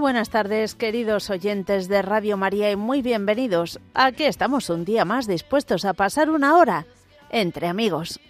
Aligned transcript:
Buenas 0.00 0.30
tardes, 0.30 0.76
queridos 0.76 1.28
oyentes 1.28 1.88
de 1.88 2.02
Radio 2.02 2.36
María, 2.36 2.70
y 2.70 2.76
muy 2.76 3.02
bienvenidos. 3.02 3.80
Aquí 3.94 4.24
estamos 4.24 4.70
un 4.70 4.84
día 4.84 5.04
más 5.04 5.26
dispuestos 5.26 5.84
a 5.84 5.92
pasar 5.92 6.30
una 6.30 6.56
hora 6.56 6.86
entre 7.30 7.66
amigos. 7.66 8.20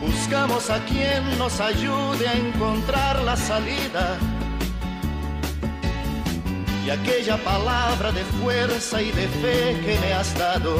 Buscamos 0.00 0.68
a 0.68 0.84
quien 0.84 1.38
nos 1.38 1.60
ayude 1.60 2.26
a 2.26 2.34
encontrar 2.34 3.22
la 3.22 3.36
salida. 3.36 4.18
Y 6.84 6.90
aquella 6.90 7.36
palabra 7.36 8.10
de 8.10 8.24
fuerza 8.42 9.00
y 9.00 9.12
de 9.12 9.28
fe 9.28 9.80
que 9.84 9.98
me 10.00 10.12
has 10.12 10.36
dado 10.36 10.76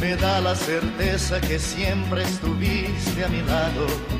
me 0.00 0.16
da 0.16 0.40
la 0.40 0.56
certeza 0.56 1.40
que 1.40 1.58
siempre 1.58 2.24
estuviste 2.24 3.24
a 3.24 3.28
mi 3.28 3.42
lado 3.42 4.19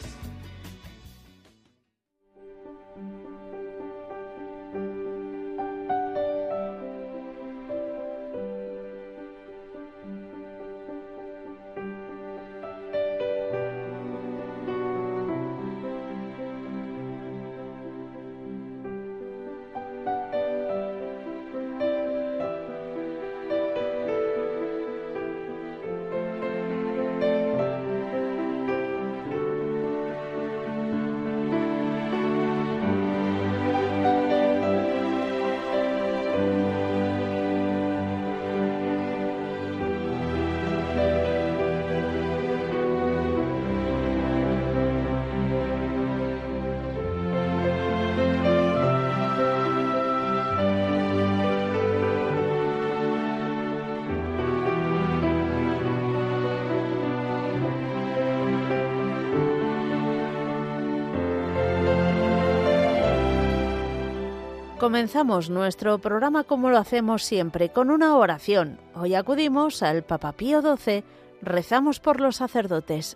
Comenzamos 64.81 65.51
nuestro 65.51 65.99
programa 65.99 66.43
como 66.43 66.71
lo 66.71 66.79
hacemos 66.79 67.23
siempre, 67.23 67.69
con 67.69 67.91
una 67.91 68.17
oración. 68.17 68.79
Hoy 68.95 69.13
acudimos 69.13 69.83
al 69.83 70.01
Papa 70.01 70.31
Pío 70.31 70.63
XII, 70.63 71.03
rezamos 71.43 71.99
por 71.99 72.19
los 72.19 72.37
sacerdotes. 72.37 73.15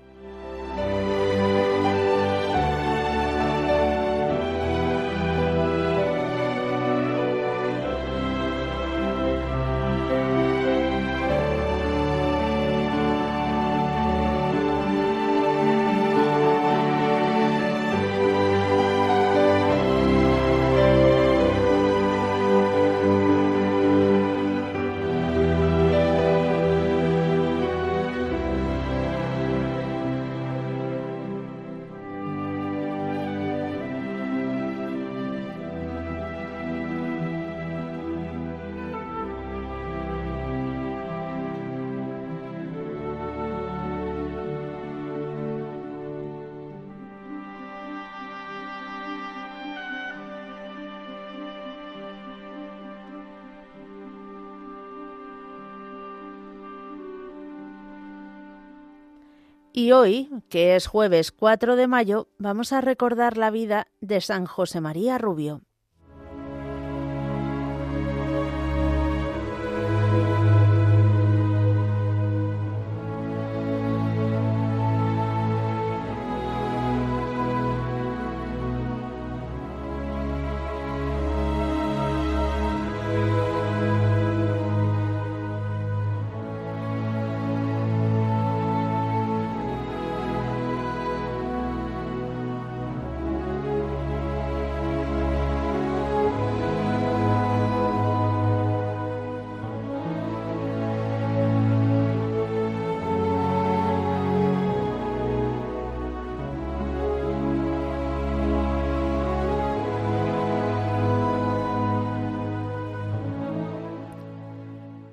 Y 59.81 59.93
hoy, 59.93 60.29
que 60.47 60.75
es 60.75 60.85
jueves 60.85 61.31
4 61.31 61.75
de 61.75 61.87
mayo, 61.87 62.27
vamos 62.37 62.71
a 62.71 62.81
recordar 62.81 63.35
la 63.35 63.49
vida 63.49 63.87
de 63.99 64.21
San 64.21 64.45
José 64.45 64.79
María 64.79 65.17
Rubio. 65.17 65.63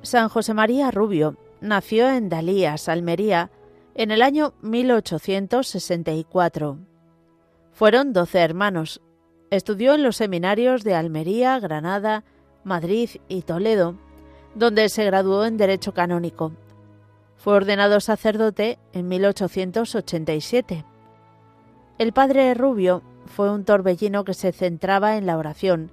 San 0.08 0.28
José 0.30 0.54
María 0.54 0.90
Rubio 0.90 1.36
nació 1.60 2.08
en 2.08 2.30
Dalías, 2.30 2.88
Almería, 2.88 3.50
en 3.94 4.10
el 4.10 4.22
año 4.22 4.54
1864. 4.62 6.78
Fueron 7.72 8.14
doce 8.14 8.38
hermanos. 8.38 9.02
Estudió 9.50 9.94
en 9.94 10.02
los 10.02 10.16
seminarios 10.16 10.82
de 10.82 10.94
Almería, 10.94 11.60
Granada, 11.60 12.24
Madrid 12.64 13.10
y 13.28 13.42
Toledo, 13.42 13.96
donde 14.54 14.88
se 14.88 15.04
graduó 15.04 15.44
en 15.44 15.58
Derecho 15.58 15.92
Canónico. 15.92 16.52
Fue 17.36 17.52
ordenado 17.52 18.00
sacerdote 18.00 18.78
en 18.94 19.08
1887. 19.08 20.86
El 21.98 22.14
padre 22.14 22.54
Rubio 22.54 23.02
fue 23.26 23.50
un 23.50 23.66
torbellino 23.66 24.24
que 24.24 24.32
se 24.32 24.52
centraba 24.52 25.18
en 25.18 25.26
la 25.26 25.36
oración 25.36 25.92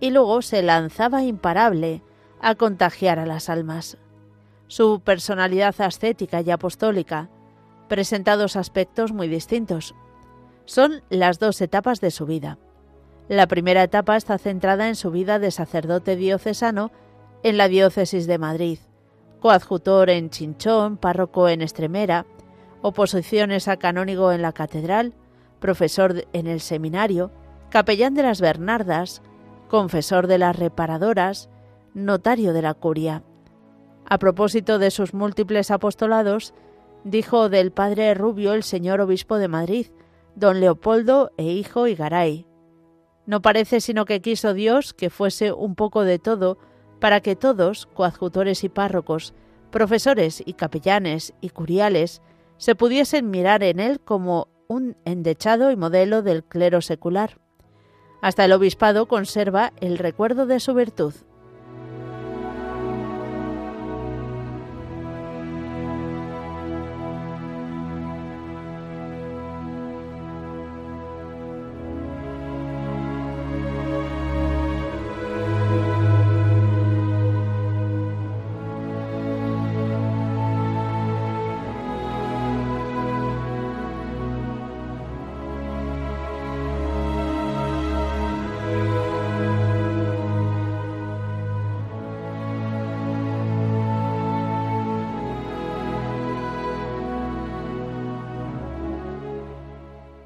y 0.00 0.10
luego 0.10 0.42
se 0.42 0.62
lanzaba 0.62 1.22
imparable 1.22 2.02
a 2.42 2.56
contagiar 2.56 3.18
a 3.18 3.26
las 3.26 3.48
almas. 3.48 3.96
Su 4.66 5.00
personalidad 5.00 5.74
ascética 5.80 6.42
y 6.42 6.50
apostólica 6.50 7.30
presenta 7.88 8.36
dos 8.36 8.56
aspectos 8.56 9.12
muy 9.12 9.28
distintos. 9.28 9.94
Son 10.64 11.02
las 11.08 11.38
dos 11.38 11.60
etapas 11.60 12.00
de 12.00 12.10
su 12.10 12.26
vida. 12.26 12.58
La 13.28 13.46
primera 13.46 13.82
etapa 13.82 14.16
está 14.16 14.36
centrada 14.38 14.88
en 14.88 14.96
su 14.96 15.10
vida 15.10 15.38
de 15.38 15.50
sacerdote 15.50 16.16
diocesano 16.16 16.90
en 17.42 17.56
la 17.56 17.68
diócesis 17.68 18.26
de 18.26 18.38
Madrid, 18.38 18.78
coadjutor 19.40 20.10
en 20.10 20.30
Chinchón, 20.30 20.96
párroco 20.96 21.48
en 21.48 21.62
Estremera, 21.62 22.26
oposiciones 22.82 23.68
a 23.68 23.76
canónigo 23.76 24.32
en 24.32 24.42
la 24.42 24.52
catedral, 24.52 25.14
profesor 25.60 26.24
en 26.32 26.46
el 26.46 26.60
seminario, 26.60 27.30
capellán 27.70 28.14
de 28.14 28.24
las 28.24 28.40
Bernardas, 28.40 29.22
confesor 29.68 30.26
de 30.26 30.38
las 30.38 30.56
reparadoras, 30.56 31.48
notario 31.94 32.52
de 32.52 32.62
la 32.62 32.74
curia. 32.74 33.22
A 34.08 34.18
propósito 34.18 34.78
de 34.78 34.90
sus 34.90 35.14
múltiples 35.14 35.70
apostolados, 35.70 36.54
dijo 37.04 37.48
del 37.48 37.72
padre 37.72 38.14
Rubio 38.14 38.52
el 38.52 38.62
señor 38.62 39.00
obispo 39.00 39.38
de 39.38 39.48
Madrid, 39.48 39.86
don 40.34 40.60
Leopoldo 40.60 41.30
e 41.36 41.44
hijo 41.44 41.86
Igaray. 41.86 42.46
No 43.26 43.42
parece 43.42 43.80
sino 43.80 44.04
que 44.04 44.20
quiso 44.20 44.54
Dios 44.54 44.94
que 44.94 45.10
fuese 45.10 45.52
un 45.52 45.74
poco 45.74 46.02
de 46.02 46.18
todo 46.18 46.58
para 47.00 47.20
que 47.20 47.36
todos, 47.36 47.86
coadjutores 47.86 48.64
y 48.64 48.68
párrocos, 48.68 49.34
profesores 49.70 50.42
y 50.44 50.54
capellanes 50.54 51.34
y 51.40 51.50
curiales, 51.50 52.22
se 52.58 52.74
pudiesen 52.74 53.30
mirar 53.30 53.62
en 53.62 53.80
él 53.80 54.00
como 54.00 54.48
un 54.68 54.96
endechado 55.04 55.70
y 55.70 55.76
modelo 55.76 56.22
del 56.22 56.44
clero 56.44 56.80
secular. 56.80 57.38
Hasta 58.20 58.44
el 58.44 58.52
obispado 58.52 59.06
conserva 59.06 59.72
el 59.80 59.98
recuerdo 59.98 60.46
de 60.46 60.60
su 60.60 60.74
virtud. 60.74 61.14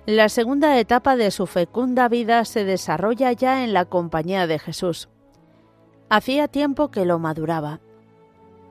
La 0.06 0.28
segunda 0.28 0.78
etapa 0.78 1.16
de 1.16 1.32
su 1.32 1.48
fecunda 1.48 2.08
vida 2.08 2.44
se 2.44 2.64
desarrolla 2.64 3.32
ya 3.32 3.64
en 3.64 3.72
la 3.72 3.86
compañía 3.86 4.46
de 4.46 4.60
Jesús. 4.60 5.08
Hacía 6.08 6.46
tiempo 6.46 6.92
que 6.92 7.04
lo 7.04 7.18
maduraba. 7.18 7.80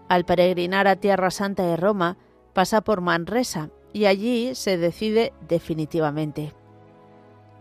Al 0.07 0.23
peregrinar 0.23 0.87
a 0.87 0.95
Tierra 0.95 1.31
Santa 1.31 1.63
de 1.63 1.75
Roma, 1.75 2.15
pasa 2.53 2.79
por 2.79 3.01
Manresa 3.01 3.69
y 3.91 4.05
allí 4.05 4.55
se 4.55 4.77
decide 4.77 5.33
definitivamente. 5.45 6.53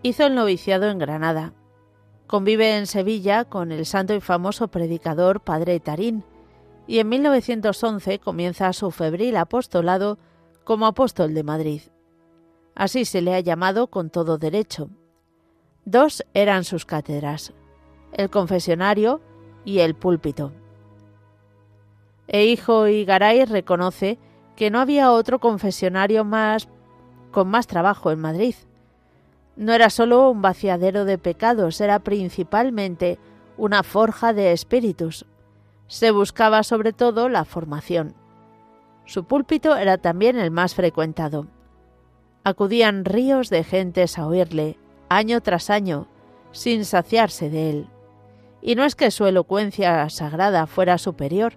Hizo 0.02 0.24
el 0.24 0.36
noviciado 0.36 0.88
en 0.88 1.00
Granada. 1.00 1.52
Convive 2.28 2.76
en 2.76 2.86
Sevilla 2.86 3.44
con 3.44 3.72
el 3.72 3.86
santo 3.86 4.14
y 4.14 4.20
famoso 4.20 4.68
predicador 4.68 5.40
Padre 5.40 5.80
Tarín 5.80 6.22
y 6.86 7.00
en 7.00 7.08
1911 7.08 8.20
comienza 8.20 8.72
su 8.72 8.92
febril 8.92 9.36
apostolado 9.36 10.16
como 10.62 10.86
apóstol 10.86 11.34
de 11.34 11.42
Madrid. 11.42 11.82
Así 12.74 13.04
se 13.04 13.22
le 13.22 13.34
ha 13.34 13.40
llamado 13.40 13.86
con 13.88 14.10
todo 14.10 14.38
derecho. 14.38 14.90
Dos 15.84 16.24
eran 16.34 16.64
sus 16.64 16.84
cátedras, 16.86 17.52
el 18.12 18.30
confesionario 18.30 19.20
y 19.64 19.80
el 19.80 19.94
púlpito. 19.94 20.52
E 22.26 22.46
hijo 22.46 22.88
Igaray 22.88 23.44
reconoce 23.44 24.18
que 24.56 24.70
no 24.70 24.80
había 24.80 25.12
otro 25.12 25.38
confesionario 25.40 26.24
más 26.24 26.68
con 27.30 27.48
más 27.48 27.66
trabajo 27.66 28.10
en 28.12 28.20
Madrid. 28.20 28.54
No 29.56 29.72
era 29.72 29.90
solo 29.90 30.30
un 30.30 30.40
vaciadero 30.40 31.04
de 31.04 31.18
pecados, 31.18 31.80
era 31.80 31.98
principalmente 31.98 33.18
una 33.56 33.82
forja 33.82 34.32
de 34.32 34.52
espíritus. 34.52 35.26
se 35.86 36.10
buscaba 36.10 36.62
sobre 36.62 36.94
todo 36.94 37.28
la 37.28 37.44
formación. 37.44 38.14
Su 39.04 39.24
púlpito 39.24 39.76
era 39.76 39.98
también 39.98 40.38
el 40.38 40.50
más 40.50 40.74
frecuentado. 40.74 41.46
Acudían 42.46 43.06
ríos 43.06 43.48
de 43.48 43.64
gentes 43.64 44.18
a 44.18 44.26
oírle, 44.26 44.76
año 45.08 45.40
tras 45.40 45.70
año, 45.70 46.08
sin 46.52 46.84
saciarse 46.84 47.48
de 47.48 47.70
él. 47.70 47.86
Y 48.60 48.74
no 48.74 48.84
es 48.84 48.94
que 48.94 49.10
su 49.10 49.24
elocuencia 49.26 50.08
sagrada 50.10 50.66
fuera 50.66 50.98
superior, 50.98 51.54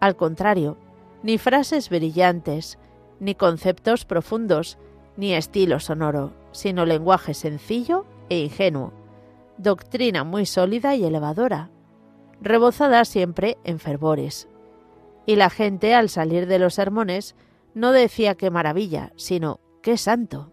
al 0.00 0.16
contrario, 0.16 0.78
ni 1.22 1.36
frases 1.36 1.90
brillantes, 1.90 2.78
ni 3.20 3.34
conceptos 3.34 4.06
profundos, 4.06 4.78
ni 5.18 5.34
estilo 5.34 5.78
sonoro, 5.78 6.32
sino 6.52 6.86
lenguaje 6.86 7.34
sencillo 7.34 8.06
e 8.30 8.40
ingenuo, 8.40 8.94
doctrina 9.58 10.24
muy 10.24 10.46
sólida 10.46 10.96
y 10.96 11.04
elevadora, 11.04 11.70
rebozada 12.40 13.04
siempre 13.04 13.58
en 13.62 13.78
fervores. 13.78 14.48
Y 15.26 15.36
la 15.36 15.50
gente 15.50 15.94
al 15.94 16.08
salir 16.08 16.46
de 16.46 16.58
los 16.58 16.74
sermones 16.74 17.36
no 17.74 17.92
decía 17.92 18.34
qué 18.34 18.50
maravilla, 18.50 19.12
sino 19.16 19.60
qué 19.84 19.98
santo. 19.98 20.50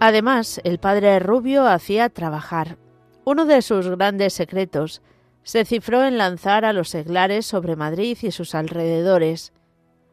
Además, 0.00 0.60
el 0.64 0.78
padre 0.78 1.20
Rubio 1.20 1.66
hacía 1.68 2.08
trabajar. 2.08 2.76
Uno 3.24 3.44
de 3.44 3.62
sus 3.62 3.86
grandes 3.88 4.32
secretos 4.32 5.02
se 5.44 5.64
cifró 5.64 6.02
en 6.02 6.18
lanzar 6.18 6.64
a 6.64 6.72
los 6.72 6.88
seglares 6.88 7.46
sobre 7.46 7.76
Madrid 7.76 8.16
y 8.22 8.30
sus 8.32 8.54
alrededores. 8.54 9.52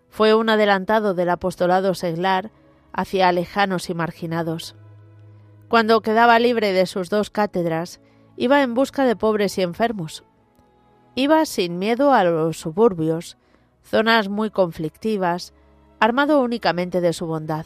Fue 0.09 0.33
un 0.33 0.49
adelantado 0.49 1.13
del 1.13 1.29
apostolado 1.29 1.93
seglar 1.93 2.51
hacia 2.91 3.31
lejanos 3.31 3.89
y 3.89 3.93
marginados. 3.93 4.75
Cuando 5.67 6.01
quedaba 6.01 6.39
libre 6.39 6.73
de 6.73 6.85
sus 6.85 7.09
dos 7.09 7.29
cátedras, 7.29 8.01
iba 8.35 8.63
en 8.63 8.73
busca 8.73 9.05
de 9.05 9.15
pobres 9.15 9.57
y 9.57 9.61
enfermos. 9.61 10.23
Iba 11.15 11.45
sin 11.45 11.77
miedo 11.77 12.13
a 12.13 12.23
los 12.23 12.59
suburbios, 12.59 13.37
zonas 13.83 14.29
muy 14.29 14.49
conflictivas, 14.49 15.53
armado 15.99 16.41
únicamente 16.41 17.01
de 17.01 17.13
su 17.13 17.27
bondad. 17.27 17.65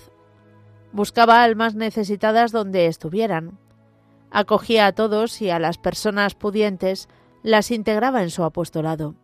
Buscaba 0.91 1.43
almas 1.43 1.75
necesitadas 1.75 2.51
donde 2.51 2.87
estuvieran. 2.87 3.57
Acogía 4.31 4.87
a 4.87 4.91
todos 4.91 5.41
y 5.41 5.49
a 5.49 5.59
las 5.59 5.77
personas 5.77 6.35
pudientes 6.35 7.07
las 7.41 7.71
integraba 7.71 8.23
en 8.23 8.29
su 8.29 8.43
apostolado. 8.43 9.15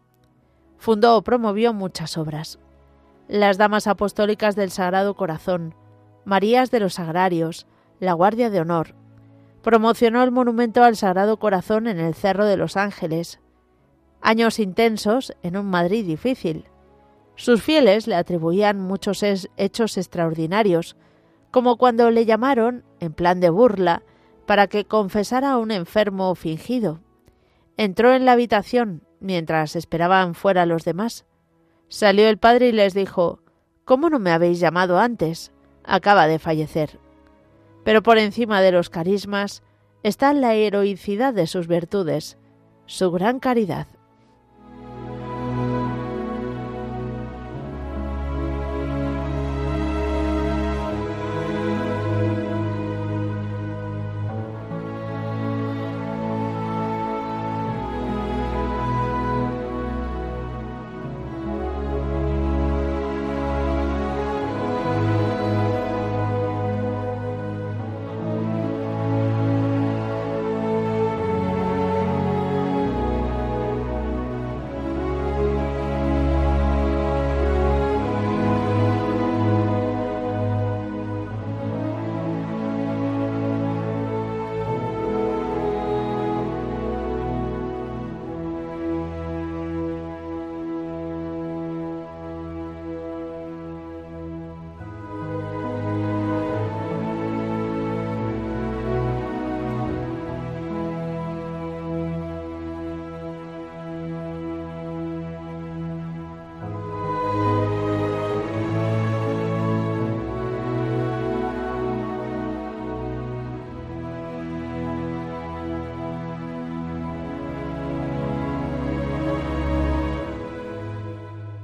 Fundó 0.78 1.18
o 1.18 1.24
promovió 1.24 1.74
muchas 1.74 2.18
obras. 2.18 2.60
Las 3.30 3.60
Damas 3.60 3.86
Apostólicas 3.86 4.56
del 4.56 4.72
Sagrado 4.72 5.14
Corazón, 5.14 5.76
Marías 6.26 6.72
de 6.72 6.80
los 6.80 6.98
Agrarios, 6.98 7.68
la 8.00 8.14
Guardia 8.14 8.50
de 8.50 8.60
Honor. 8.60 8.96
Promocionó 9.62 10.24
el 10.24 10.32
monumento 10.32 10.84
al 10.84 10.96
Sagrado 10.96 11.38
Corazón 11.38 11.86
en 11.86 12.00
el 12.00 12.16
Cerro 12.16 12.46
de 12.46 12.58
los 12.58 12.76
Ángeles. 12.76 13.40
Años 14.20 14.58
intensos 14.58 15.32
en 15.44 15.58
un 15.58 15.68
Madrid 15.68 16.08
difícil. 16.08 16.66
Sus 17.36 17.62
fieles 17.62 18.08
le 18.08 18.16
atribuían 18.16 18.80
muchos 18.80 19.24
hechos 19.24 19.98
extraordinarios, 20.00 20.96
como 21.52 21.78
cuando 21.78 22.10
le 22.10 22.26
llamaron, 22.26 22.84
en 23.00 23.14
plan 23.14 23.40
de 23.42 23.52
burla, 23.52 24.02
para 24.48 24.66
que 24.66 24.86
confesara 24.86 25.52
a 25.52 25.58
un 25.60 25.70
enfermo 25.70 26.34
fingido. 26.34 27.02
Entró 27.78 28.12
en 28.12 28.26
la 28.26 28.32
habitación 28.32 29.04
mientras 29.20 29.76
esperaban 29.76 30.34
fuera 30.34 30.66
los 30.66 30.84
demás. 30.84 31.28
Salió 31.90 32.30
el 32.30 32.38
padre 32.38 32.70
y 32.70 32.72
les 32.72 32.94
dijo 32.94 33.42
¿Cómo 33.84 34.10
no 34.10 34.20
me 34.20 34.32
habéis 34.32 34.60
llamado 34.60 35.00
antes? 35.00 35.52
Acaba 35.84 36.28
de 36.28 36.38
fallecer. 36.38 37.00
Pero 37.84 38.04
por 38.04 38.20
encima 38.20 38.62
de 38.62 38.72
los 38.72 38.92
carismas 38.92 39.64
está 40.04 40.32
la 40.34 40.54
heroicidad 40.54 41.34
de 41.34 41.48
sus 41.48 41.68
virtudes, 41.68 42.38
su 42.86 43.12
gran 43.12 43.40
caridad. 43.40 43.88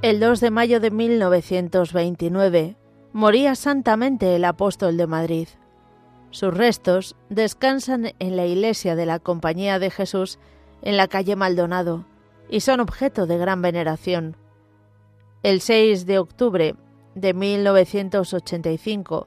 El 0.06 0.20
2 0.20 0.38
de 0.38 0.52
mayo 0.52 0.78
de 0.78 0.92
1929 0.92 2.76
moría 3.12 3.56
santamente 3.56 4.36
el 4.36 4.44
apóstol 4.44 4.96
de 4.96 5.08
Madrid. 5.08 5.48
Sus 6.30 6.54
restos 6.54 7.16
descansan 7.28 8.12
en 8.20 8.36
la 8.36 8.46
iglesia 8.46 8.94
de 8.94 9.04
la 9.04 9.18
Compañía 9.18 9.80
de 9.80 9.90
Jesús 9.90 10.38
en 10.82 10.96
la 10.96 11.08
calle 11.08 11.34
Maldonado 11.34 12.04
y 12.48 12.60
son 12.60 12.78
objeto 12.78 13.26
de 13.26 13.36
gran 13.36 13.62
veneración. 13.62 14.36
El 15.42 15.60
6 15.60 16.06
de 16.06 16.20
octubre 16.20 16.76
de 17.16 17.34
1985 17.34 19.26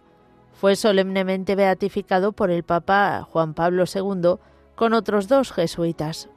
fue 0.53 0.77
solemnemente 0.77 1.55
beatificado 1.55 2.31
por 2.31 2.51
el 2.51 2.63
Papa 2.63 3.27
Juan 3.29 3.53
Pablo 3.53 3.83
II 3.93 4.35
con 4.75 4.93
otros 4.93 5.27
dos 5.27 5.51
jesuitas. 5.51 6.29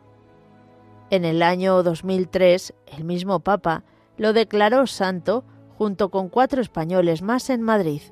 En 1.10 1.24
el 1.24 1.44
año 1.44 1.84
2003, 1.84 2.74
el 2.88 3.04
mismo 3.04 3.38
Papa 3.38 3.84
lo 4.16 4.32
declaró 4.32 4.86
santo 4.86 5.44
junto 5.76 6.10
con 6.10 6.28
cuatro 6.28 6.60
españoles 6.60 7.22
más 7.22 7.50
en 7.50 7.62
Madrid. 7.62 8.02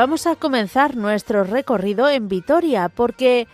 Vamos 0.00 0.26
a 0.26 0.34
comenzar 0.34 0.96
nuestro 0.96 1.44
recorrido 1.44 2.08
en 2.08 2.26
Vitoria 2.26 2.88
porque 2.88 3.46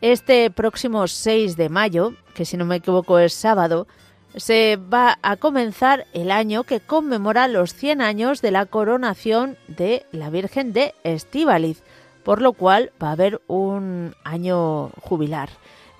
este 0.00 0.50
próximo 0.50 1.06
6 1.06 1.56
de 1.56 1.68
mayo, 1.68 2.14
que 2.34 2.44
si 2.44 2.56
no 2.56 2.64
me 2.64 2.74
equivoco 2.74 3.20
es 3.20 3.32
sábado, 3.34 3.86
se 4.34 4.80
va 4.92 5.20
a 5.22 5.36
comenzar 5.36 6.08
el 6.12 6.32
año 6.32 6.64
que 6.64 6.80
conmemora 6.80 7.46
los 7.46 7.74
100 7.74 8.00
años 8.00 8.42
de 8.42 8.50
la 8.50 8.66
coronación 8.66 9.56
de 9.68 10.04
la 10.10 10.28
Virgen 10.28 10.72
de 10.72 10.92
Estíbaliz, 11.04 11.84
por 12.24 12.42
lo 12.42 12.52
cual 12.52 12.90
va 13.00 13.10
a 13.10 13.12
haber 13.12 13.40
un 13.46 14.16
año 14.24 14.88
jubilar. 15.02 15.50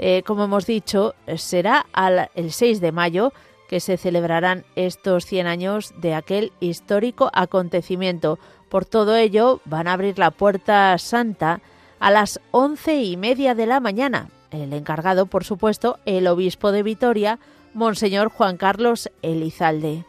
Eh, 0.01 0.25
como 0.27 0.43
hemos 0.43 0.67
dicho, 0.67 1.15
será 1.37 1.87
el 2.35 2.51
6 2.51 2.81
de 2.81 2.91
mayo 2.91 3.33
que 3.69 3.79
se 3.79 3.97
celebrarán 3.97 4.65
estos 4.75 5.27
100 5.27 5.47
años 5.47 5.95
de 5.97 6.15
aquel 6.15 6.53
histórico 6.59 7.31
acontecimiento, 7.33 8.41
por 8.73 8.87
todo 8.87 9.17
ello, 9.17 9.61
van 9.67 9.87
a 9.87 9.93
abrir 9.93 10.19
la 10.19 10.31
puerta 10.31 10.97
santa 10.97 11.61
a 12.01 12.11
las 12.11 12.41
once 12.53 13.03
y 13.03 13.19
media 13.19 13.55
de 13.55 13.67
la 13.67 13.81
mañana. 13.81 14.31
El 14.51 14.73
encargado, 14.73 15.27
por 15.27 15.45
supuesto, 15.45 15.99
el 16.07 16.27
obispo 16.27 16.73
de 16.73 16.83
Vitoria, 16.83 17.39
Monseñor 17.75 18.31
Juan 18.31 18.57
Carlos 18.57 19.11
Elizalde. 19.21 20.07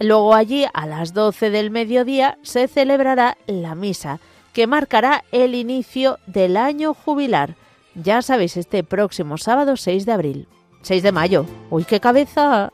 Luego 0.00 0.34
allí, 0.34 0.66
a 0.74 0.88
las 0.88 1.14
doce 1.14 1.50
del 1.50 1.70
mediodía, 1.70 2.36
se 2.42 2.66
celebrará 2.66 3.38
la 3.46 3.76
misa, 3.76 4.18
que 4.52 4.66
marcará 4.66 5.22
el 5.30 5.54
inicio 5.54 6.18
del 6.26 6.56
año 6.56 6.94
jubilar. 6.94 7.54
Ya 7.94 8.22
sabéis, 8.22 8.56
este 8.56 8.82
próximo 8.82 9.38
sábado 9.38 9.76
6 9.76 10.04
de 10.04 10.12
abril. 10.12 10.48
6 10.82 11.04
de 11.04 11.12
mayo. 11.12 11.46
¡Uy, 11.70 11.84
qué 11.84 12.00
cabeza! 12.00 12.72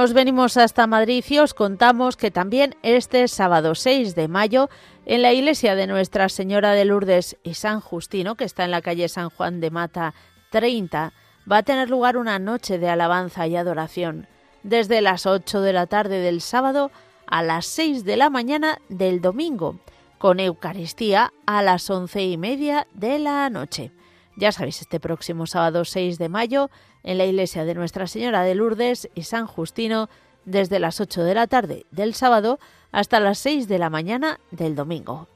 Nos 0.00 0.14
venimos 0.14 0.56
hasta 0.56 0.86
Madrid 0.86 1.22
y 1.28 1.40
os 1.40 1.52
contamos 1.52 2.16
que 2.16 2.30
también 2.30 2.74
este 2.82 3.28
sábado 3.28 3.74
6 3.74 4.14
de 4.14 4.28
mayo 4.28 4.70
en 5.04 5.20
la 5.20 5.34
iglesia 5.34 5.74
de 5.74 5.86
Nuestra 5.86 6.30
Señora 6.30 6.72
de 6.72 6.86
Lourdes 6.86 7.36
y 7.42 7.52
San 7.52 7.80
Justino, 7.80 8.34
que 8.34 8.44
está 8.44 8.64
en 8.64 8.70
la 8.70 8.80
calle 8.80 9.10
San 9.10 9.28
Juan 9.28 9.60
de 9.60 9.70
Mata 9.70 10.14
30, 10.52 11.12
va 11.52 11.58
a 11.58 11.62
tener 11.64 11.90
lugar 11.90 12.16
una 12.16 12.38
noche 12.38 12.78
de 12.78 12.88
alabanza 12.88 13.46
y 13.46 13.56
adoración, 13.56 14.26
desde 14.62 15.02
las 15.02 15.26
8 15.26 15.60
de 15.60 15.74
la 15.74 15.86
tarde 15.86 16.20
del 16.20 16.40
sábado 16.40 16.90
a 17.26 17.42
las 17.42 17.66
6 17.66 18.06
de 18.06 18.16
la 18.16 18.30
mañana 18.30 18.78
del 18.88 19.20
domingo, 19.20 19.80
con 20.16 20.40
Eucaristía 20.40 21.30
a 21.44 21.62
las 21.62 21.90
once 21.90 22.24
y 22.24 22.38
media 22.38 22.86
de 22.94 23.18
la 23.18 23.50
noche. 23.50 23.92
Ya 24.34 24.50
sabéis, 24.50 24.80
este 24.80 24.98
próximo 24.98 25.46
sábado 25.46 25.84
6 25.84 26.16
de 26.16 26.30
mayo 26.30 26.70
en 27.02 27.18
la 27.18 27.24
iglesia 27.24 27.64
de 27.64 27.74
Nuestra 27.74 28.06
Señora 28.06 28.42
de 28.42 28.54
Lourdes 28.54 29.08
y 29.14 29.22
San 29.22 29.46
Justino 29.46 30.08
desde 30.44 30.78
las 30.78 31.00
8 31.00 31.22
de 31.22 31.34
la 31.34 31.46
tarde 31.46 31.86
del 31.90 32.14
sábado 32.14 32.58
hasta 32.92 33.20
las 33.20 33.38
6 33.38 33.68
de 33.68 33.78
la 33.78 33.90
mañana 33.90 34.40
del 34.50 34.74
domingo. 34.74 35.28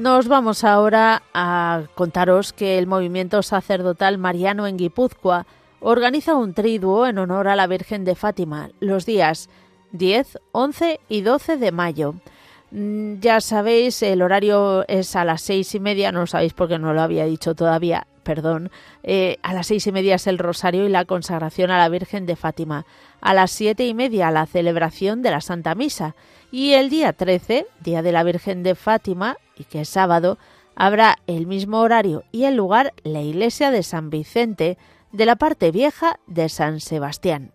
Nos 0.00 0.28
vamos 0.28 0.64
ahora 0.64 1.24
a 1.34 1.82
contaros 1.94 2.54
que 2.54 2.78
el 2.78 2.86
movimiento 2.86 3.42
sacerdotal 3.42 4.16
mariano 4.16 4.66
en 4.66 4.78
Guipúzcoa 4.78 5.44
organiza 5.78 6.36
un 6.36 6.54
triduo 6.54 7.06
en 7.06 7.18
honor 7.18 7.48
a 7.48 7.54
la 7.54 7.66
Virgen 7.66 8.06
de 8.06 8.14
Fátima 8.14 8.70
los 8.80 9.04
días 9.04 9.50
10, 9.92 10.38
11 10.52 11.00
y 11.10 11.20
12 11.20 11.58
de 11.58 11.70
mayo. 11.70 12.14
Mm, 12.70 13.20
ya 13.20 13.42
sabéis, 13.42 14.02
el 14.02 14.22
horario 14.22 14.88
es 14.88 15.16
a 15.16 15.24
las 15.26 15.42
seis 15.42 15.74
y 15.74 15.80
media, 15.80 16.12
no 16.12 16.20
lo 16.20 16.26
sabéis 16.26 16.54
porque 16.54 16.78
no 16.78 16.94
lo 16.94 17.02
había 17.02 17.26
dicho 17.26 17.54
todavía, 17.54 18.06
perdón. 18.22 18.70
Eh, 19.02 19.36
a 19.42 19.52
las 19.52 19.66
seis 19.66 19.86
y 19.86 19.92
media 19.92 20.14
es 20.14 20.26
el 20.26 20.38
rosario 20.38 20.86
y 20.86 20.88
la 20.88 21.04
consagración 21.04 21.70
a 21.70 21.76
la 21.76 21.90
Virgen 21.90 22.24
de 22.24 22.36
Fátima. 22.36 22.86
A 23.20 23.34
las 23.34 23.50
siete 23.50 23.86
y 23.86 23.92
media 23.92 24.30
la 24.30 24.46
celebración 24.46 25.20
de 25.20 25.30
la 25.30 25.42
Santa 25.42 25.74
Misa. 25.74 26.14
Y 26.50 26.72
el 26.72 26.88
día 26.88 27.12
13, 27.12 27.66
Día 27.80 28.00
de 28.00 28.12
la 28.12 28.24
Virgen 28.24 28.62
de 28.62 28.74
Fátima, 28.74 29.36
y 29.60 29.64
que 29.64 29.84
sábado, 29.84 30.38
habrá 30.74 31.18
el 31.26 31.46
mismo 31.46 31.80
horario 31.80 32.24
y 32.32 32.44
el 32.44 32.56
lugar 32.56 32.94
la 33.04 33.20
iglesia 33.20 33.70
de 33.70 33.82
San 33.82 34.08
Vicente 34.08 34.78
de 35.12 35.26
la 35.26 35.36
parte 35.36 35.70
vieja 35.70 36.18
de 36.26 36.48
San 36.48 36.80
Sebastián. 36.80 37.52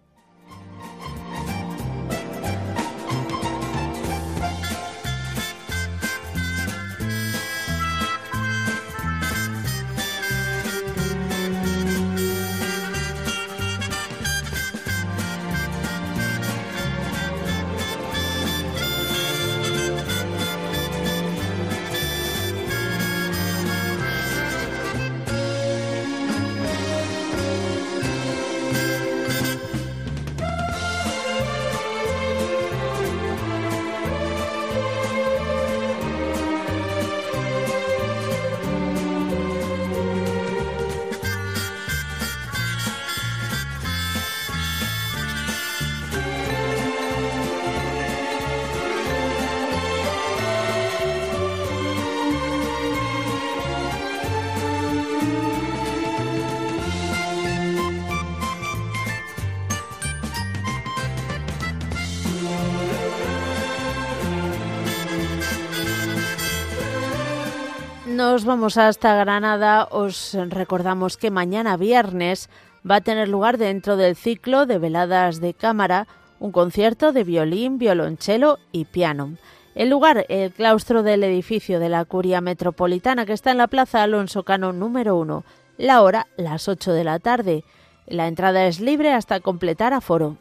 Nos 68.46 68.60
vamos 68.60 68.78
hasta 68.78 69.16
Granada, 69.16 69.88
os 69.90 70.38
recordamos 70.50 71.18
que 71.18 71.32
mañana 71.32 71.78
viernes 71.78 72.48
va 72.88 72.98
a 72.98 73.02
tener 73.02 73.28
lugar 73.28 73.58
dentro 73.58 73.98
del 73.98 74.16
ciclo 74.16 74.68
de 74.68 74.78
veladas 74.78 75.42
de 75.42 75.56
cámara 75.56 76.06
un 76.40 76.52
concierto 76.52 77.12
de 77.12 77.24
violín, 77.24 77.80
violonchelo 77.80 78.60
y 78.72 78.86
piano. 78.86 79.32
El 79.74 79.90
lugar, 79.90 80.28
el 80.30 80.52
claustro 80.52 81.02
del 81.02 81.24
edificio 81.24 81.80
de 81.80 81.90
la 81.90 82.06
Curia 82.06 82.40
Metropolitana 82.40 83.26
que 83.26 83.34
está 83.34 83.50
en 83.50 83.58
la 83.58 83.68
Plaza 83.68 84.04
Alonso 84.04 84.44
Cano 84.44 84.74
número 84.74 85.16
1. 85.16 85.44
La 85.80 86.04
hora, 86.04 86.28
las 86.38 86.68
8 86.68 86.94
de 86.94 87.04
la 87.04 87.18
tarde. 87.18 87.64
La 88.06 88.28
entrada 88.28 88.68
es 88.68 88.80
libre 88.80 89.12
hasta 89.12 89.40
completar 89.40 89.92
aforo. 89.92 90.38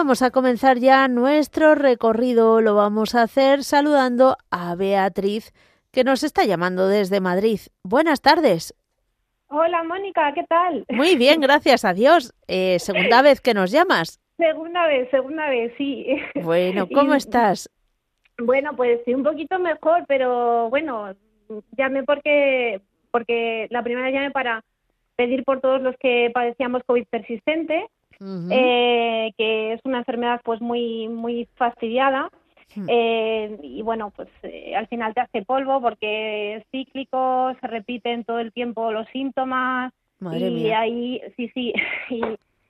Vamos 0.00 0.22
a 0.22 0.30
comenzar 0.30 0.78
ya 0.78 1.08
nuestro 1.08 1.74
recorrido. 1.74 2.62
Lo 2.62 2.74
vamos 2.74 3.14
a 3.14 3.20
hacer 3.20 3.64
saludando 3.64 4.38
a 4.50 4.74
Beatriz, 4.74 5.52
que 5.92 6.04
nos 6.04 6.22
está 6.22 6.46
llamando 6.46 6.88
desde 6.88 7.20
Madrid. 7.20 7.60
Buenas 7.84 8.22
tardes. 8.22 8.74
Hola 9.48 9.82
Mónica, 9.82 10.32
¿qué 10.32 10.44
tal? 10.44 10.86
Muy 10.88 11.16
bien, 11.16 11.40
gracias 11.42 11.84
a 11.84 11.92
Dios. 11.92 12.32
Eh, 12.48 12.78
segunda 12.78 13.20
vez 13.20 13.42
que 13.42 13.52
nos 13.52 13.72
llamas. 13.72 14.22
Segunda 14.38 14.86
vez, 14.86 15.10
segunda 15.10 15.50
vez, 15.50 15.74
sí. 15.76 16.06
Bueno, 16.42 16.88
¿cómo 16.88 17.12
estás? 17.12 17.68
Bueno, 18.38 18.74
pues 18.74 19.00
sí, 19.04 19.12
un 19.12 19.22
poquito 19.22 19.58
mejor, 19.58 20.06
pero 20.08 20.70
bueno, 20.70 21.14
llamé 21.76 22.04
porque, 22.04 22.80
porque 23.10 23.66
la 23.68 23.82
primera 23.82 24.10
llamé 24.10 24.30
para 24.30 24.64
pedir 25.16 25.44
por 25.44 25.60
todos 25.60 25.82
los 25.82 25.94
que 25.98 26.30
padecíamos 26.32 26.84
COVID 26.86 27.04
persistente 27.10 27.86
eh, 28.50 29.32
que 29.36 29.72
es 29.72 29.80
una 29.84 29.98
enfermedad 29.98 30.40
pues 30.44 30.60
muy 30.60 31.08
muy 31.08 31.48
fastidiada. 31.56 32.30
Hmm. 32.72 32.86
eh, 32.88 33.58
y 33.64 33.82
bueno 33.82 34.12
pues 34.14 34.28
eh, 34.44 34.76
al 34.76 34.86
final 34.86 35.12
te 35.12 35.20
hace 35.20 35.42
polvo 35.42 35.80
porque 35.80 36.54
es 36.54 36.64
cíclico 36.70 37.52
se 37.60 37.66
repiten 37.66 38.22
todo 38.22 38.38
el 38.38 38.52
tiempo 38.52 38.92
los 38.92 39.08
síntomas 39.08 39.92
y 40.20 40.70
ahí 40.70 41.20
sí 41.36 41.50
sí 41.52 41.72
y, 42.10 42.22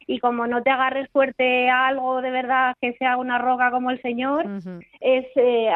y 0.06 0.18
como 0.20 0.46
no 0.46 0.62
te 0.62 0.70
agarres 0.70 1.10
fuerte 1.10 1.68
a 1.68 1.88
algo 1.88 2.22
de 2.22 2.30
verdad 2.30 2.74
que 2.80 2.94
sea 2.94 3.18
una 3.18 3.36
roca 3.36 3.70
como 3.70 3.90
el 3.90 4.00
señor 4.00 4.46
es 5.00 5.26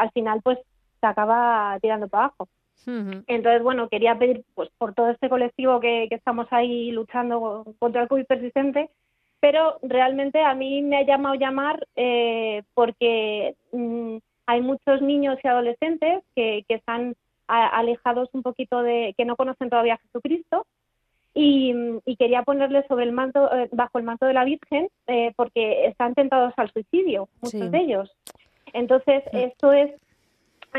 al 0.00 0.10
final 0.12 0.40
pues 0.42 0.58
se 1.00 1.06
acaba 1.06 1.78
tirando 1.82 2.08
para 2.08 2.24
abajo. 2.24 2.48
Entonces, 2.86 3.62
bueno, 3.62 3.88
quería 3.88 4.18
pedir 4.18 4.44
pues 4.54 4.68
por 4.76 4.94
todo 4.94 5.10
este 5.10 5.28
colectivo 5.28 5.80
que, 5.80 6.06
que 6.08 6.16
estamos 6.16 6.46
ahí 6.50 6.90
luchando 6.92 7.64
contra 7.78 8.02
el 8.02 8.08
COVID 8.08 8.26
persistente, 8.26 8.90
pero 9.44 9.78
realmente 9.82 10.40
a 10.40 10.54
mí 10.54 10.80
me 10.80 10.96
ha 10.96 11.02
llamado 11.02 11.34
llamar 11.34 11.86
eh, 11.96 12.62
porque 12.72 13.54
mm, 13.72 14.16
hay 14.46 14.62
muchos 14.62 15.02
niños 15.02 15.38
y 15.44 15.48
adolescentes 15.48 16.24
que, 16.34 16.64
están 16.66 17.14
alejados 17.46 18.30
un 18.32 18.42
poquito 18.42 18.82
de, 18.82 19.12
que 19.18 19.26
no 19.26 19.36
conocen 19.36 19.68
todavía 19.68 19.96
a 19.96 19.98
Jesucristo 19.98 20.64
y, 21.34 21.74
quería 22.18 22.42
ponerles 22.42 22.86
sobre 22.88 23.04
el 23.04 23.12
manto, 23.12 23.54
eh, 23.54 23.68
bajo 23.70 23.98
el 23.98 24.04
manto 24.04 24.24
de 24.24 24.32
la 24.32 24.46
Virgen 24.46 24.88
eh, 25.08 25.34
porque 25.36 25.88
están 25.88 26.14
tentados 26.14 26.54
al 26.56 26.72
suicidio, 26.72 27.28
muchos 27.42 27.70
de 27.70 27.78
ellos. 27.78 28.16
Entonces, 28.72 29.24
esto 29.30 29.74
es, 29.74 29.90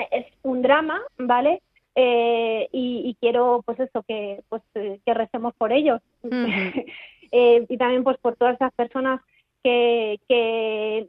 es 0.10 0.25
un 0.41 0.63
drama, 0.63 1.04
¿vale? 1.19 1.62
y, 1.97 3.15
quiero, 3.21 3.62
pues 3.63 3.80
eso, 3.80 4.01
que, 4.08 4.41
pues, 4.49 4.63
que 4.73 5.13
recemos 5.13 5.54
por 5.54 5.71
ellos. 5.71 6.01
Eh, 7.32 7.66
y 7.68 7.78
también 7.78 8.04
pues 8.04 8.18
por 8.18 8.36
todas 8.36 8.56
esas 8.56 8.74
personas 8.74 9.22
que, 9.64 10.20
que 10.28 11.08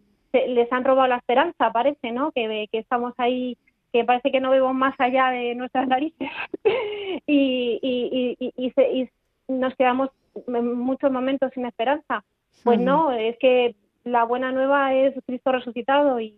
les 0.49 0.73
han 0.73 0.85
robado 0.85 1.09
la 1.09 1.17
esperanza, 1.17 1.73
parece, 1.73 2.13
¿no? 2.13 2.33
Que, 2.33 2.69
que 2.71 2.79
estamos 2.79 3.15
ahí, 3.19 3.57
que 3.93 4.05
parece 4.05 4.31
que 4.31 4.41
no 4.41 4.51
vemos 4.51 4.75
más 4.75 4.95
allá 4.99 5.31
de 5.31 5.55
nuestras 5.55 5.89
narices 5.89 6.29
y, 7.27 7.79
y, 7.83 8.37
y, 8.39 8.73
y, 8.77 9.11
nos 9.49 9.75
quedamos 9.77 10.11
en 10.47 10.75
muchos 10.75 11.11
momentos 11.11 11.53
sin 11.55 11.67
esperanza. 11.67 12.25
Pues 12.65 12.81
no, 12.81 13.13
es 13.13 13.37
que 13.39 13.77
la 14.05 14.25
buena 14.25 14.51
nueva 14.51 14.95
es 14.95 15.15
Cristo 15.27 15.53
resucitado 15.53 16.19
y, 16.21 16.35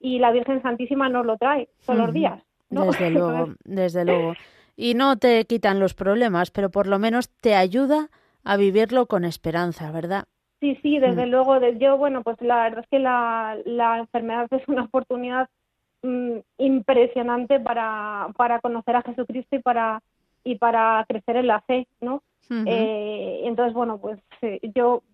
y 0.00 0.18
la 0.18 0.30
Virgen 0.30 0.62
Santísima 0.62 1.08
nos 1.08 1.24
lo 1.24 1.36
trae 1.36 1.68
todos 1.86 1.98
los 1.98 2.12
días. 2.12 2.42
Desde 2.68 3.10
luego, 3.10 3.54
desde 3.64 4.04
luego. 4.04 4.34
Y 4.76 4.94
no 4.94 5.18
te 5.18 5.44
quitan 5.44 5.78
los 5.78 5.94
problemas, 5.94 6.50
pero 6.50 6.70
por 6.70 6.86
lo 6.86 6.98
menos 6.98 7.28
te 7.28 7.54
ayuda 7.54 8.08
a 8.44 8.56
vivirlo 8.56 9.06
con 9.06 9.24
esperanza, 9.24 9.90
¿verdad? 9.90 10.24
Sí, 10.60 10.78
sí, 10.82 10.98
desde 10.98 11.26
mm. 11.26 11.30
luego. 11.30 11.58
Yo, 11.78 11.96
bueno, 11.96 12.22
pues 12.22 12.40
la 12.40 12.64
verdad 12.64 12.80
es 12.84 12.88
que 12.90 12.98
la, 12.98 13.56
la 13.64 13.98
enfermedad 13.98 14.46
es 14.50 14.66
una 14.68 14.84
oportunidad 14.84 15.48
mm, 16.02 16.38
impresionante 16.58 17.60
para, 17.60 18.28
para 18.36 18.60
conocer 18.60 18.96
a 18.96 19.02
Jesucristo 19.02 19.56
y 19.56 19.60
para, 19.60 20.02
y 20.44 20.56
para 20.56 21.04
crecer 21.08 21.36
en 21.36 21.46
la 21.46 21.60
fe, 21.62 21.86
¿no? 22.00 22.22
eh, 22.66 23.42
entonces, 23.44 23.72
bueno, 23.74 23.98
pues 23.98 24.18
eh, 24.42 24.58
yo 24.74 25.04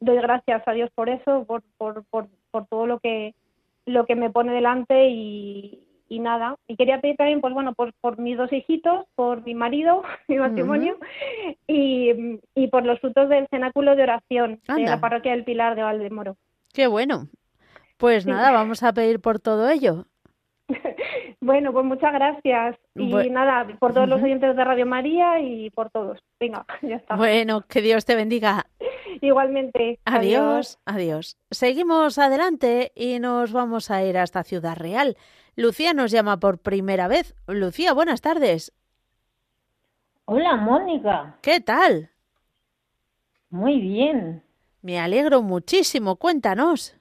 doy 0.00 0.16
gracias 0.16 0.66
a 0.66 0.72
Dios 0.72 0.90
por 0.94 1.08
eso, 1.08 1.44
por, 1.44 1.62
por, 1.78 2.04
por, 2.06 2.28
por 2.50 2.66
todo 2.66 2.86
lo 2.86 2.98
que, 2.98 3.34
lo 3.84 4.04
que 4.04 4.16
me 4.16 4.30
pone 4.30 4.52
delante 4.52 5.08
y, 5.08 5.85
y 6.08 6.20
nada. 6.20 6.56
Y 6.66 6.76
quería 6.76 7.00
pedir 7.00 7.16
también, 7.16 7.40
pues 7.40 7.54
bueno, 7.54 7.74
por, 7.74 7.92
por 8.00 8.18
mis 8.18 8.36
dos 8.36 8.52
hijitos, 8.52 9.06
por 9.14 9.44
mi 9.44 9.54
marido, 9.54 10.02
mi 10.28 10.36
matrimonio, 10.36 10.96
y, 11.66 12.40
y, 12.54 12.66
por 12.68 12.84
los 12.84 13.00
frutos 13.00 13.28
del 13.28 13.46
cenáculo 13.48 13.96
de 13.96 14.02
oración 14.02 14.60
de 14.68 14.84
la 14.84 15.00
parroquia 15.00 15.32
del 15.32 15.44
Pilar 15.44 15.76
de 15.76 15.82
Valdemoro. 15.82 16.36
Qué 16.72 16.86
bueno. 16.86 17.28
Pues 17.96 18.26
nada, 18.26 18.50
vamos 18.50 18.82
a 18.82 18.92
pedir 18.92 19.20
por 19.20 19.40
todo 19.40 19.70
ello. 19.70 20.06
bueno, 21.40 21.72
pues 21.72 21.84
muchas 21.84 22.12
gracias. 22.12 22.76
Y 22.94 23.30
nada, 23.30 23.66
por 23.78 23.94
todos 23.94 24.08
los 24.08 24.22
oyentes 24.22 24.56
de 24.56 24.64
Radio 24.64 24.86
María 24.86 25.40
y 25.40 25.70
por 25.70 25.90
todos. 25.90 26.18
Venga, 26.38 26.66
ya 26.82 26.96
está. 26.96 27.16
Bueno, 27.16 27.62
que 27.62 27.80
Dios 27.80 28.04
te 28.04 28.14
bendiga. 28.14 28.66
Igualmente. 29.20 29.98
Adiós, 30.04 30.78
adiós. 30.84 31.38
Seguimos 31.50 32.18
adelante 32.18 32.92
y 32.94 33.18
nos 33.18 33.52
vamos 33.52 33.90
a 33.90 34.04
ir 34.04 34.18
hasta 34.18 34.44
Ciudad 34.44 34.76
Real. 34.76 35.16
Lucía 35.56 35.94
nos 35.94 36.10
llama 36.10 36.38
por 36.38 36.58
primera 36.58 37.08
vez. 37.08 37.34
Lucía, 37.48 37.94
buenas 37.94 38.20
tardes. 38.20 38.74
Hola, 40.26 40.56
Mónica. 40.56 41.38
¿Qué 41.40 41.60
tal? 41.60 42.10
Muy 43.48 43.80
bien. 43.80 44.42
Me 44.82 45.00
alegro 45.00 45.40
muchísimo. 45.40 46.16
Cuéntanos. 46.16 46.94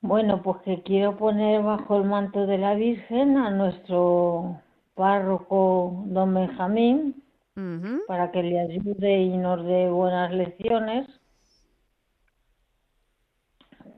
Bueno, 0.00 0.42
pues 0.42 0.58
que 0.62 0.82
quiero 0.82 1.16
poner 1.16 1.62
bajo 1.62 1.96
el 1.96 2.04
manto 2.04 2.46
de 2.46 2.58
la 2.58 2.74
Virgen 2.74 3.36
a 3.36 3.50
nuestro 3.50 4.60
párroco 4.94 6.02
don 6.06 6.34
Benjamín 6.34 7.22
para 8.06 8.30
que 8.30 8.42
le 8.42 8.60
ayude 8.60 9.22
y 9.22 9.36
nos 9.36 9.64
dé 9.64 9.88
buenas 9.88 10.32
lecciones 10.32 11.08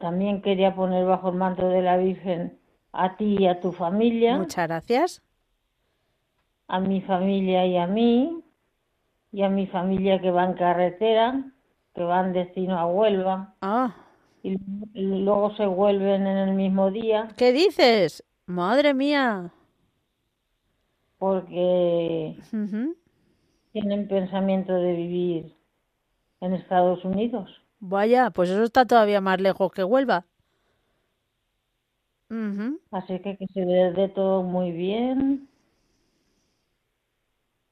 también 0.01 0.43
quería 0.43 0.75
poner 0.75 1.05
bajo 1.05 1.29
el 1.29 1.37
manto 1.37 1.69
de 1.69 1.83
la 1.83 1.97
Virgen 1.97 2.59
a 2.93 3.17
ti 3.17 3.37
y 3.39 3.47
a 3.47 3.61
tu 3.61 3.71
familia. 3.71 4.39
Muchas 4.39 4.67
gracias. 4.67 5.23
A 6.67 6.81
mi 6.81 7.01
familia 7.03 7.67
y 7.67 7.77
a 7.77 7.87
mí, 7.87 8.43
y 9.31 9.43
a 9.43 9.49
mi 9.49 9.67
familia 9.67 10.21
que 10.21 10.31
va 10.31 10.45
en 10.45 10.55
carretera, 10.55 11.45
que 11.95 12.03
van 12.03 12.33
destino 12.33 12.79
a 12.79 12.87
Huelva. 12.87 13.55
Ah. 13.61 13.95
Y, 14.43 14.57
luego 14.95 15.55
se 15.57 15.67
vuelven 15.67 16.27
en 16.27 16.37
el 16.37 16.55
mismo 16.55 16.91
día. 16.91 17.29
¿Qué 17.37 17.53
dices? 17.53 18.25
Madre 18.47 18.95
mía. 18.95 19.53
Porque 21.19 22.39
tienen 23.73 24.09
pensamiento 24.09 24.73
de 24.73 24.95
vivir 24.95 25.55
en 26.41 26.55
Estados 26.55 27.05
Unidos. 27.05 27.51
Vaya, 27.81 28.31
pues 28.31 28.51
eso 28.51 28.63
está 28.63 28.87
todavía 28.87 29.21
más 29.21 29.41
lejos 29.41 29.73
que 29.73 29.85
Huelva. 29.85 30.27
Así 32.93 33.19
que 33.21 33.37
que 33.37 33.47
se 33.55 33.65
le 33.65 33.93
dé 33.93 34.09
todo 34.09 34.43
muy 34.43 34.71
bien 34.73 35.49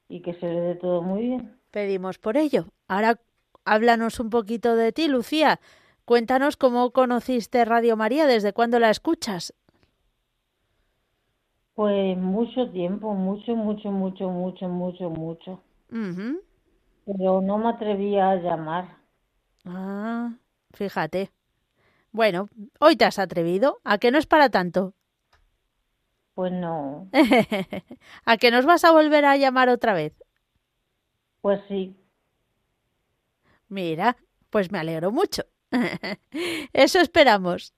y 0.09 0.21
que 0.21 0.33
se 0.33 0.45
le 0.47 0.59
dé 0.61 0.75
todo 0.75 1.01
muy 1.01 1.21
bien. 1.21 1.57
Pedimos 1.71 2.17
por 2.17 2.37
ello. 2.37 2.65
Ahora 2.87 3.19
háblanos 3.65 4.19
un 4.19 4.29
poquito 4.29 4.75
de 4.75 4.91
ti, 4.91 5.07
Lucía. 5.07 5.59
cuéntanos 6.05 6.57
cómo 6.57 6.91
conociste 6.91 7.63
Radio 7.65 7.95
María, 7.95 8.25
desde 8.27 8.53
cuándo 8.53 8.79
la 8.79 8.89
escuchas. 8.89 9.53
Pues 11.73 12.15
mucho 12.17 12.69
tiempo, 12.69 13.13
mucho, 13.15 13.55
mucho, 13.55 13.91
mucho, 13.91 14.29
mucho, 14.29 14.69
mucho, 14.69 15.09
mucho. 15.09 15.63
Pero 17.05 17.41
no 17.41 17.57
me 17.57 17.69
atrevía 17.69 18.31
a 18.31 18.35
llamar. 18.37 18.98
Ah, 19.71 20.33
fíjate. 20.73 21.31
Bueno, 22.11 22.49
hoy 22.79 22.95
te 22.95 23.05
has 23.05 23.19
atrevido. 23.19 23.79
¿A 23.83 23.99
que 23.99 24.11
no 24.11 24.17
es 24.17 24.25
para 24.25 24.49
tanto? 24.49 24.95
Pues 26.33 26.51
no. 26.51 27.09
¿A 28.25 28.37
que 28.37 28.49
nos 28.49 28.65
vas 28.65 28.83
a 28.83 28.91
volver 28.91 29.25
a 29.25 29.37
llamar 29.37 29.69
otra 29.69 29.93
vez? 29.93 30.13
Pues 31.41 31.61
sí. 31.67 31.95
Mira, 33.67 34.17
pues 34.49 34.71
me 34.71 34.79
alegro 34.79 35.11
mucho. 35.11 35.43
Eso 36.73 36.99
esperamos. 36.99 37.73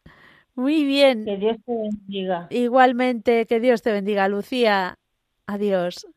Muy 0.55 0.85
bien. 0.85 1.25
Que 1.25 1.37
Dios 1.37 1.57
te 1.65 1.73
bendiga. 1.73 2.47
Igualmente, 2.49 3.45
que 3.47 3.59
Dios 3.59 3.81
te 3.81 3.91
bendiga, 3.91 4.27
Lucía. 4.29 4.97
Adiós. 5.45 6.07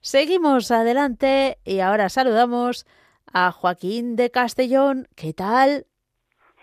Seguimos 0.00 0.70
adelante 0.70 1.58
y 1.64 1.80
ahora 1.80 2.10
saludamos 2.10 2.86
a 3.34 3.50
Joaquín 3.52 4.16
de 4.16 4.30
Castellón. 4.30 5.08
¿Qué 5.16 5.34
tal? 5.34 5.84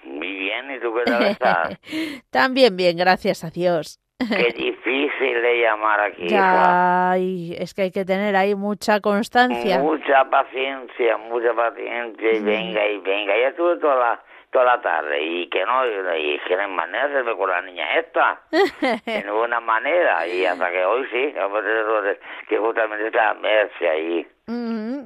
Muy 0.03 0.33
bien, 0.33 0.71
¿y 0.71 0.79
tú 0.79 0.93
qué 0.95 1.03
tal 1.03 1.23
estás? 1.23 1.79
También 2.31 2.75
bien, 2.75 2.97
gracias 2.97 3.43
a 3.43 3.51
Dios. 3.51 3.99
Qué 4.17 4.53
difícil 4.55 5.41
de 5.41 5.61
llamar 5.61 5.99
aquí. 5.99 6.27
Ya, 6.27 7.15
es 7.17 7.73
que 7.73 7.83
hay 7.83 7.91
que 7.91 8.05
tener 8.05 8.35
ahí 8.35 8.55
mucha 8.55 8.99
constancia. 8.99 9.79
Mucha 9.79 10.29
paciencia, 10.29 11.17
mucha 11.17 11.53
paciencia, 11.53 12.33
y 12.33 12.39
venga, 12.39 12.87
y 12.87 12.97
venga. 12.99 13.37
Ya 13.37 13.47
estuve 13.49 13.77
toda 13.77 13.95
la, 13.95 14.23
toda 14.51 14.65
la 14.65 14.81
tarde, 14.81 15.21
y 15.21 15.47
que 15.47 15.65
no, 15.65 15.85
y, 15.85 16.39
que 16.47 16.55
no 16.55 16.61
hay 16.61 16.67
manera 16.69 17.07
de 17.07 17.13
hacerme 17.13 17.37
con 17.37 17.49
la 17.49 17.61
niña 17.61 17.99
esta. 17.99 18.41
de 19.05 19.23
ninguna 19.23 19.59
manera, 19.59 20.27
y 20.27 20.45
hasta 20.45 20.69
que 20.69 20.85
hoy 20.85 21.07
sí, 21.11 21.33
que 22.47 22.57
justamente 22.57 23.07
está 23.07 23.33
Merce 23.35 23.89
ahí. 23.89 24.27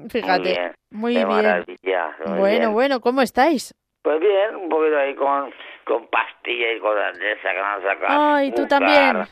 fíjate, 0.10 0.74
muy 0.92 1.14
bien. 1.14 1.28
Muy 1.28 1.36
Maravilla, 1.36 2.16
bueno, 2.38 2.72
bueno, 2.72 3.00
¿cómo 3.00 3.22
estáis? 3.22 3.74
Pues 4.02 4.20
bien, 4.20 4.56
un 4.56 4.70
poquito 4.70 4.98
ahí 4.98 5.16
con, 5.16 5.52
con 5.84 6.08
pastillas 6.08 6.78
y 6.78 6.80
cosas 6.80 7.18
de 7.18 7.32
esas 7.32 7.54
que 7.54 7.60
van 7.60 7.82
a 7.82 7.84
sacar. 7.84 8.08
Ay, 8.12 8.52
tú 8.52 8.68
también. 8.68 9.24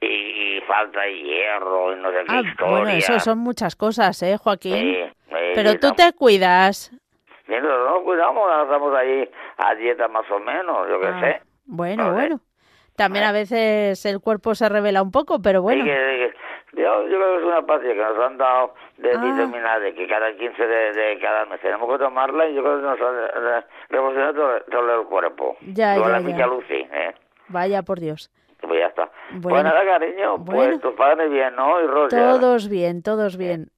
Y, 0.00 0.60
falta 0.66 1.00
de 1.00 1.22
hierro 1.22 1.92
y 1.92 2.00
no 2.00 2.10
sé 2.10 2.18
qué 2.26 2.34
ah, 2.34 2.42
historia. 2.42 2.78
Bueno, 2.78 2.90
eso 2.90 3.18
son 3.20 3.38
muchas 3.38 3.74
cosas, 3.76 4.22
¿eh, 4.22 4.36
Joaquín? 4.36 5.12
Pero 5.54 5.78
tú 5.78 5.92
te 5.92 6.12
cuidas. 6.12 6.92
Sí, 7.48 7.54
no, 7.62 7.90
no 7.90 8.04
cuidamos, 8.04 8.44
estamos 8.62 8.94
ahí 8.94 9.28
a 9.56 9.74
dieta 9.74 10.06
más 10.06 10.30
o 10.30 10.38
menos, 10.38 10.86
yo 10.86 11.00
qué 11.00 11.06
ah, 11.06 11.20
sé. 11.20 11.42
Bueno, 11.64 12.12
bueno. 12.12 12.40
También 12.94 13.24
a 13.24 13.32
veces 13.32 14.04
el 14.04 14.20
cuerpo 14.20 14.54
se 14.54 14.68
revela 14.68 15.00
un 15.02 15.10
poco, 15.10 15.40
pero 15.40 15.62
bueno. 15.62 15.86
yo, 15.86 15.92
yo, 16.74 17.06
creo 17.06 17.06
que 17.06 17.38
es 17.38 17.44
una 17.44 17.62
pastilla 17.64 17.94
que 17.94 18.00
nos 18.00 18.18
han 18.18 18.36
dado 18.36 18.74
de 18.98 19.12
ah. 19.12 19.24
vitamina 19.24 19.78
D, 19.78 19.94
que 19.94 20.06
cada 20.06 20.30
15 20.36 20.66
de, 20.66 21.18
cada 21.22 21.46
mes 21.46 21.60
tenemos 21.62 21.90
que 21.90 22.04
tomarla 22.04 22.48
y 22.48 22.54
yo 22.54 22.62
creo 22.62 22.76
que 22.76 22.82
nos 22.82 23.00
ha 23.00 23.64
revolucionado 23.88 24.60
todo, 24.70 25.00
el 25.00 25.06
cuerpo. 25.06 25.56
Ya, 25.62 25.96
ya, 25.96 26.20
ya. 26.20 26.46
Lucy, 26.46 26.74
¿eh? 26.74 27.14
Vaya 27.48 27.82
por 27.82 27.98
Dios. 27.98 28.30
Pues 28.60 28.78
ya 28.78 28.88
está. 28.88 29.10
Bueno, 29.30 29.48
pues 29.48 29.64
nada, 29.64 29.84
cariño, 29.86 30.44
pues 30.44 30.80
tu 30.80 30.94
padre 30.94 31.28
bien, 31.28 31.54
¿no? 31.54 31.80
Y 31.80 31.86
Roger. 31.86 32.18
Todos 32.18 32.68
bien, 32.68 33.02
todos 33.02 33.38
bien. 33.38 33.70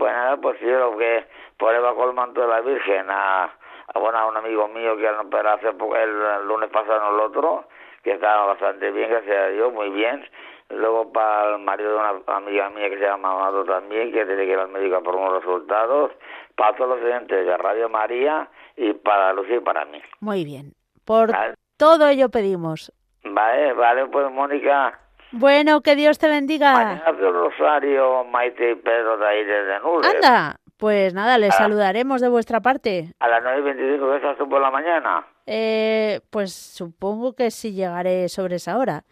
Pues 0.00 0.14
nada, 0.14 0.38
pues 0.38 0.58
yo 0.60 0.96
que 0.96 1.26
por 1.58 1.74
el 1.74 2.14
manto 2.14 2.40
de 2.40 2.48
la 2.48 2.62
Virgen 2.62 3.10
a, 3.10 3.44
a, 3.44 3.98
bueno, 3.98 4.16
a 4.16 4.28
un 4.28 4.36
amigo 4.38 4.66
mío 4.68 4.96
que 4.96 5.06
hace 5.06 5.68
el, 5.68 6.22
el 6.40 6.48
lunes 6.48 6.70
pasado 6.70 7.14
el 7.14 7.20
otro 7.20 7.66
que 8.02 8.12
estaba 8.12 8.46
bastante 8.46 8.90
bien, 8.92 9.10
gracias 9.10 9.36
a 9.36 9.48
Dios, 9.48 9.70
muy 9.74 9.90
bien. 9.90 10.26
Luego 10.70 11.12
para 11.12 11.50
el 11.50 11.58
marido 11.58 11.90
de 11.90 11.96
una 11.96 12.14
amiga 12.28 12.70
mía 12.70 12.88
que 12.88 12.96
se 12.96 13.04
llama 13.04 13.32
Amado 13.32 13.62
también, 13.66 14.10
que 14.10 14.24
tiene 14.24 14.46
que 14.46 14.52
ir 14.52 14.58
al 14.58 14.68
médico 14.68 15.02
por 15.02 15.16
unos 15.16 15.44
resultados, 15.44 16.12
para 16.56 16.74
todos 16.76 16.92
los 16.92 17.00
clientes 17.00 17.44
de 17.44 17.56
Radio 17.58 17.90
María 17.90 18.48
y 18.76 18.94
para 18.94 19.34
Lucía 19.34 19.56
y 19.56 19.60
para 19.60 19.84
mí. 19.84 20.00
Muy 20.20 20.46
bien. 20.46 20.72
Por 21.04 21.30
todo 21.76 22.08
ello 22.08 22.30
pedimos. 22.30 22.90
Vale, 23.22 23.74
vale, 23.74 24.06
pues 24.06 24.32
Mónica. 24.32 24.98
Bueno, 25.32 25.80
que 25.80 25.96
Dios 25.96 26.18
te 26.18 26.28
bendiga. 26.28 26.72
Mañana 26.72 27.12
Rosario, 27.12 28.24
Maite 28.24 28.72
y 28.72 28.74
Pedro 28.74 29.16
de 29.16 29.26
ahí 29.26 29.44
desde 29.44 29.80
Nules. 29.80 30.14
Anda, 30.14 30.56
pues 30.76 31.14
nada, 31.14 31.38
les 31.38 31.54
saludaremos 31.54 32.20
de 32.20 32.28
vuestra 32.28 32.60
parte. 32.60 33.12
A 33.20 33.28
las 33.28 33.42
9 33.42 33.58
y 33.58 33.62
25 33.62 34.14
estás 34.16 34.38
tú 34.38 34.48
por 34.48 34.60
la 34.60 34.70
mañana. 34.70 35.24
Eh, 35.46 36.20
pues 36.30 36.52
supongo 36.52 37.34
que 37.34 37.50
sí 37.50 37.72
llegaré 37.72 38.28
sobre 38.28 38.56
esa 38.56 38.76
hora. 38.78 39.04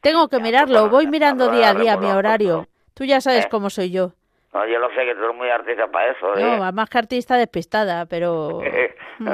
Tengo 0.00 0.28
que 0.28 0.38
mirarlo, 0.38 0.88
voy 0.88 1.06
mirando 1.08 1.50
día 1.50 1.70
a 1.70 1.74
día 1.74 1.96
mi 1.96 2.06
horario. 2.06 2.68
Tú 2.94 3.04
ya 3.04 3.20
sabes 3.20 3.46
¿Eh? 3.46 3.48
cómo 3.50 3.70
soy 3.70 3.90
yo. 3.90 4.12
No, 4.54 4.66
yo 4.66 4.78
lo 4.78 4.88
sé 4.90 5.04
que 5.04 5.14
tú 5.14 5.24
eres 5.24 5.36
muy 5.36 5.50
artista 5.50 5.86
para 5.88 6.12
eso. 6.12 6.34
¿eh? 6.36 6.42
No, 6.42 6.72
más 6.72 6.88
que 6.88 6.98
artista 6.98 7.36
despistada, 7.36 8.06
pero... 8.06 8.60
Mm. 9.18 9.28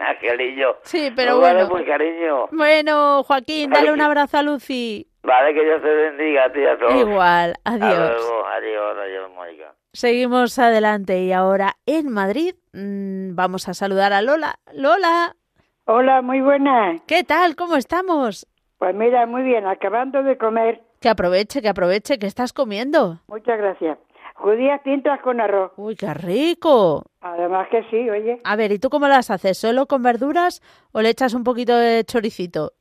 Angelillo. 0.00 0.78
Sí, 0.82 1.12
pero 1.14 1.38
bueno. 1.38 1.68
Muy 1.68 1.84
cariño. 1.84 2.48
Bueno, 2.50 3.22
Joaquín, 3.22 3.70
dale 3.70 3.92
un 3.92 4.00
abrazo 4.00 4.38
a 4.38 4.42
Lucy. 4.42 5.06
Vale, 5.22 5.54
que 5.54 5.64
Dios 5.64 5.82
te 5.82 5.94
bendiga 5.94 6.44
a 6.44 6.52
ti 6.52 6.64
a 6.64 6.78
todos. 6.78 6.94
Igual, 6.94 7.54
adiós. 7.64 8.20
adiós, 8.56 8.96
adiós, 8.98 9.30
Mónica. 9.34 9.74
Seguimos 9.92 10.58
adelante 10.58 11.20
y 11.22 11.32
ahora 11.32 11.76
en 11.84 12.10
Madrid 12.12 12.54
mm, 12.72 13.34
vamos 13.34 13.68
a 13.68 13.74
saludar 13.74 14.12
a 14.12 14.22
Lola. 14.22 14.58
Lola. 14.72 15.36
Hola, 15.84 16.22
muy 16.22 16.40
buena. 16.40 16.96
¿Qué 17.06 17.24
tal? 17.24 17.56
¿Cómo 17.56 17.76
estamos? 17.76 18.46
Pues 18.78 18.94
mira, 18.94 19.26
muy 19.26 19.42
bien, 19.42 19.66
acabando 19.66 20.22
de 20.22 20.38
comer. 20.38 20.80
Que 21.00 21.08
aproveche, 21.08 21.60
que 21.60 21.68
aproveche, 21.68 22.18
que 22.18 22.26
estás 22.26 22.52
comiendo. 22.52 23.18
Muchas 23.26 23.58
gracias. 23.58 23.98
Judías 24.36 24.82
tintas 24.82 25.20
con 25.20 25.40
arroz. 25.40 25.72
Uy, 25.76 25.96
qué 25.96 26.14
rico. 26.14 27.04
Además 27.20 27.68
que 27.70 27.82
sí, 27.90 28.08
oye. 28.08 28.40
A 28.44 28.56
ver, 28.56 28.72
¿y 28.72 28.78
tú 28.78 28.88
cómo 28.88 29.06
las 29.06 29.30
haces? 29.30 29.58
¿Solo 29.58 29.86
con 29.86 30.02
verduras 30.02 30.62
o 30.92 31.02
le 31.02 31.10
echas 31.10 31.34
un 31.34 31.44
poquito 31.44 31.76
de 31.76 32.04
choricito? 32.04 32.72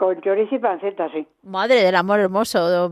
Con 0.00 0.18
chorizo 0.22 0.54
y 0.54 0.58
panceta, 0.58 1.10
sí. 1.10 1.28
Madre 1.42 1.82
del 1.82 1.94
amor 1.94 2.20
hermoso. 2.20 2.90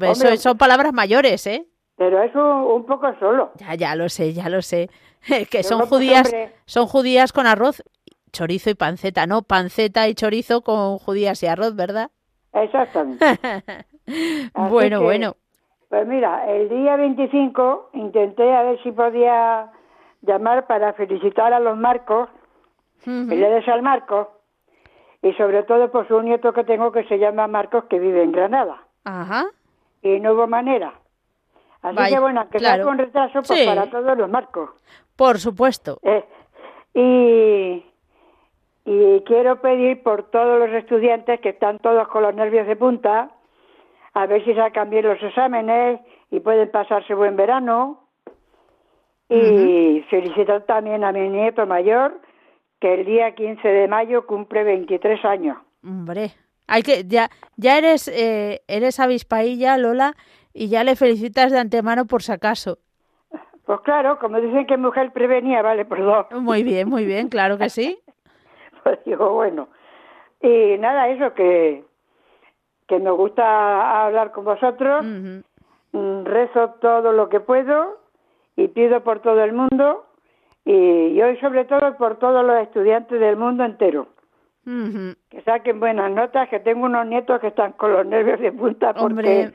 Eso, 0.00 0.36
son 0.38 0.58
palabras 0.58 0.92
mayores, 0.92 1.46
¿eh? 1.46 1.68
Pero 1.96 2.20
es 2.20 2.34
un, 2.34 2.84
poco 2.84 3.14
solo. 3.20 3.52
Ya, 3.58 3.76
ya 3.76 3.94
lo 3.94 4.08
sé, 4.08 4.32
ya 4.32 4.48
lo 4.48 4.60
sé. 4.60 4.90
que 5.52 5.62
son 5.62 5.86
judías, 5.86 6.34
son 6.64 6.88
judías 6.88 7.32
con 7.32 7.46
arroz 7.46 7.84
chorizo 8.32 8.70
y 8.70 8.74
panceta, 8.74 9.24
no 9.28 9.42
panceta 9.42 10.08
y 10.08 10.14
chorizo 10.14 10.62
con 10.62 10.98
judías 10.98 11.40
y 11.44 11.46
arroz, 11.46 11.76
¿verdad? 11.76 12.10
Exactamente. 12.52 13.24
bueno, 14.68 15.00
bueno. 15.00 15.36
Pues 15.90 16.08
mira, 16.08 16.50
el 16.50 16.68
día 16.68 16.96
25 16.96 17.90
intenté 17.92 18.52
a 18.52 18.64
ver 18.64 18.82
si 18.82 18.90
podía 18.90 19.70
llamar 20.22 20.66
para 20.66 20.92
felicitar 20.94 21.52
a 21.52 21.60
los 21.60 21.76
Marcos, 21.78 22.28
el 23.06 23.28
día 23.28 23.48
de 23.48 23.64
San 23.64 23.84
Marcos, 23.84 24.26
y 25.22 25.32
sobre 25.34 25.62
todo 25.62 25.90
por 25.90 26.06
su 26.08 26.20
nieto 26.20 26.52
que 26.52 26.64
tengo 26.64 26.92
que 26.92 27.04
se 27.04 27.18
llama 27.18 27.46
Marcos, 27.46 27.84
que 27.84 27.98
vive 27.98 28.22
en 28.22 28.32
Granada. 28.32 28.82
Ajá. 29.04 29.46
Y 30.02 30.20
no 30.20 30.32
hubo 30.32 30.46
manera. 30.46 30.94
Así 31.80 32.14
que 32.14 32.20
bueno, 32.20 32.48
que 32.50 32.58
claro. 32.58 32.84
con 32.84 32.98
retraso 32.98 33.42
pues 33.42 33.66
para 33.66 33.90
todos 33.90 34.16
los 34.16 34.28
Marcos. 34.28 34.70
Por 35.16 35.38
supuesto. 35.38 35.98
Eh, 36.02 36.24
y 36.94 37.84
y 38.84 39.20
quiero 39.20 39.60
pedir 39.60 40.02
por 40.02 40.24
todos 40.30 40.58
los 40.58 40.70
estudiantes 40.70 41.40
que 41.40 41.50
están 41.50 41.78
todos 41.78 42.08
con 42.08 42.22
los 42.22 42.34
nervios 42.34 42.66
de 42.66 42.74
punta, 42.74 43.30
a 44.12 44.26
ver 44.26 44.44
si 44.44 44.54
sacan 44.54 44.90
bien 44.90 45.06
los 45.06 45.22
exámenes 45.22 46.00
y 46.30 46.40
pueden 46.40 46.70
pasarse 46.70 47.14
buen 47.14 47.36
verano. 47.36 47.98
Y 49.28 50.04
felicitar 50.10 50.64
también 50.64 51.04
a 51.04 51.12
mi 51.12 51.26
nieto 51.30 51.64
mayor, 51.64 52.20
que 52.82 52.94
el 52.94 53.04
día 53.04 53.32
15 53.32 53.68
de 53.68 53.86
mayo 53.86 54.26
cumple 54.26 54.64
23 54.64 55.24
años. 55.24 55.56
Hombre, 55.84 56.32
hay 56.66 56.82
que 56.82 57.04
ya 57.04 57.30
ya 57.56 57.78
eres 57.78 58.08
eh, 58.08 58.62
eres 58.66 58.98
avispailla 58.98 59.78
Lola 59.78 60.14
y 60.52 60.68
ya 60.68 60.82
le 60.82 60.96
felicitas 60.96 61.52
de 61.52 61.60
antemano 61.60 62.06
por 62.06 62.22
si 62.22 62.32
acaso. 62.32 62.78
Pues 63.66 63.80
claro, 63.82 64.18
como 64.18 64.40
dicen 64.40 64.66
que 64.66 64.76
mujer 64.76 65.12
prevenía, 65.12 65.62
vale 65.62 65.84
por 65.84 66.02
dos. 66.02 66.26
Muy 66.32 66.64
bien, 66.64 66.88
muy 66.88 67.06
bien, 67.06 67.28
claro 67.28 67.56
que 67.56 67.70
sí. 67.70 68.00
pues 68.82 68.98
digo, 69.04 69.32
bueno. 69.32 69.68
Y 70.40 70.76
nada, 70.78 71.08
eso 71.08 71.32
que, 71.34 71.84
que 72.88 72.98
me 72.98 73.12
gusta 73.12 74.04
hablar 74.04 74.32
con 74.32 74.44
vosotros. 74.44 75.04
Mm, 75.92 76.24
rezo 76.24 76.70
todo 76.80 77.12
lo 77.12 77.28
que 77.28 77.38
puedo 77.38 78.00
y 78.56 78.66
pido 78.66 79.04
por 79.04 79.20
todo 79.20 79.44
el 79.44 79.52
mundo 79.52 80.04
y, 80.64 81.20
hoy 81.20 81.36
sobre 81.38 81.64
todo 81.64 81.96
por 81.96 82.18
todos 82.18 82.44
los 82.44 82.56
estudiantes 82.62 83.18
del 83.18 83.36
mundo 83.36 83.64
entero. 83.64 84.08
Que 84.64 85.42
saquen 85.44 85.80
buenas 85.80 86.10
notas, 86.12 86.48
que 86.48 86.60
tengo 86.60 86.86
unos 86.86 87.06
nietos 87.06 87.40
que 87.40 87.48
están 87.48 87.72
con 87.72 87.92
los 87.92 88.06
nervios 88.06 88.38
de 88.38 88.52
punta 88.52 88.94
porque 88.94 89.52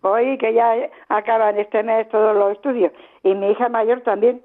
hoy 0.00 0.36
que 0.38 0.52
ya 0.52 0.74
acaban 1.08 1.58
este 1.58 1.82
mes 1.82 2.08
todos 2.08 2.36
los 2.36 2.52
estudios 2.52 2.92
y 3.22 3.34
mi 3.34 3.50
hija 3.50 3.68
mayor 3.68 4.00
también. 4.00 4.42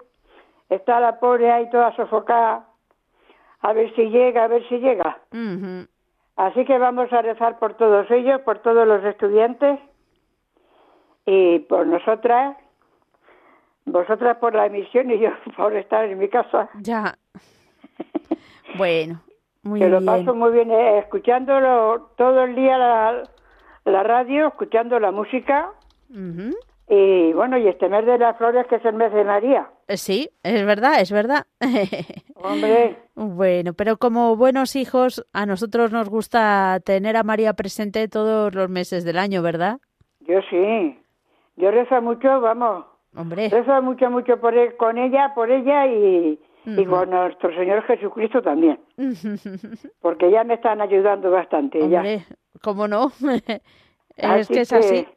Está 0.69 0.99
la 0.99 1.19
pobre 1.19 1.51
ahí 1.51 1.67
toda 1.71 1.95
sofocada 1.95 2.67
a 3.61 3.73
ver 3.73 3.93
si 3.95 4.09
llega, 4.09 4.45
a 4.45 4.47
ver 4.47 4.67
si 4.69 4.77
llega. 4.79 5.19
Así 6.35 6.63
que 6.65 6.77
vamos 6.77 7.11
a 7.11 7.21
rezar 7.21 7.59
por 7.59 7.73
todos 7.75 8.09
ellos, 8.11 8.41
por 8.41 8.59
todos 8.59 8.87
los 8.87 9.03
estudiantes 9.03 9.79
y 11.25 11.59
por 11.59 11.85
nosotras, 11.85 12.55
vosotras 13.91 14.37
por 14.37 14.55
la 14.55 14.65
emisión 14.65 15.11
y 15.11 15.19
yo 15.19 15.29
por 15.57 15.75
estar 15.75 16.05
en 16.05 16.17
mi 16.17 16.29
casa. 16.29 16.69
Ya. 16.81 17.15
Bueno, 18.77 19.21
muy 19.63 19.79
que 19.79 19.89
lo 19.89 20.03
paso 20.03 20.33
muy 20.35 20.51
bien 20.51 20.71
eh, 20.71 20.99
escuchándolo 20.99 22.11
todo 22.17 22.43
el 22.43 22.55
día 22.55 22.77
la, 22.77 23.23
la 23.85 24.03
radio, 24.03 24.47
escuchando 24.47 24.99
la 24.99 25.11
música. 25.11 25.71
Y 26.91 27.33
bueno, 27.33 27.57
y 27.57 27.67
este 27.67 27.87
mes 27.87 28.05
de 28.05 28.17
las 28.17 28.35
flores 28.37 28.65
que 28.67 28.77
es 28.77 28.85
el 28.85 28.95
mes 28.95 29.13
de 29.13 29.23
María. 29.23 29.69
Eh, 29.87 29.97
sí, 29.97 30.29
es 30.41 30.65
verdad, 30.65 31.01
es 31.01 31.11
verdad. 31.11 31.45
Hombre. 32.35 32.97
Bueno, 33.15 33.73
pero 33.73 33.97
como 33.97 34.35
buenos 34.35 34.75
hijos, 34.75 35.23
a 35.31 35.45
nosotros 35.45 35.91
nos 35.91 36.09
gusta 36.09 36.79
tener 36.83 37.15
a 37.15 37.23
María 37.23 37.53
presente 37.53 38.07
todos 38.07 38.55
los 38.55 38.69
meses 38.69 39.03
del 39.03 39.19
año, 39.19 39.43
¿verdad? 39.43 39.79
Yo 40.21 40.39
sí. 40.49 40.99
Yo 41.57 41.69
rezo 41.69 42.01
mucho, 42.01 42.41
vamos. 42.41 42.85
Hombre. 43.15 43.49
Rezo 43.49 43.81
mucho, 43.81 44.09
mucho 44.09 44.39
por 44.39 44.55
él, 44.55 44.75
con 44.77 44.97
ella, 44.97 45.33
por 45.33 45.49
ella 45.49 45.87
y, 45.87 46.39
y 46.65 46.85
con 46.85 47.09
nuestro 47.09 47.53
Señor 47.55 47.83
Jesucristo 47.83 48.41
también. 48.41 48.79
Porque 50.01 50.29
ya 50.31 50.43
me 50.43 50.55
están 50.55 50.81
ayudando 50.81 51.31
bastante. 51.31 51.81
Hombre, 51.81 52.25
¿cómo 52.61 52.87
no? 52.87 53.11
es 54.15 54.47
que 54.47 54.61
es 54.61 54.73
así. 54.73 55.07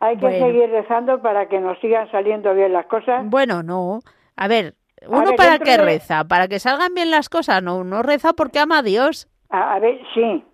Hay 0.00 0.16
que 0.16 0.30
seguir 0.30 0.70
rezando 0.70 1.20
para 1.20 1.48
que 1.48 1.60
nos 1.60 1.78
sigan 1.80 2.10
saliendo 2.10 2.54
bien 2.54 2.72
las 2.72 2.86
cosas. 2.86 3.28
Bueno, 3.28 3.62
no. 3.62 4.00
A 4.34 4.48
ver, 4.48 4.74
uno 5.06 5.32
para 5.36 5.58
qué 5.58 5.76
reza, 5.76 6.24
para 6.24 6.48
que 6.48 6.58
salgan 6.58 6.94
bien 6.94 7.10
las 7.10 7.28
cosas, 7.28 7.62
no, 7.62 7.78
uno 7.78 8.02
reza 8.02 8.32
porque 8.32 8.58
ama 8.58 8.78
a 8.78 8.82
Dios. 8.82 9.28
A, 9.50 9.78
ver, 9.78 10.00
sí, 10.14 10.44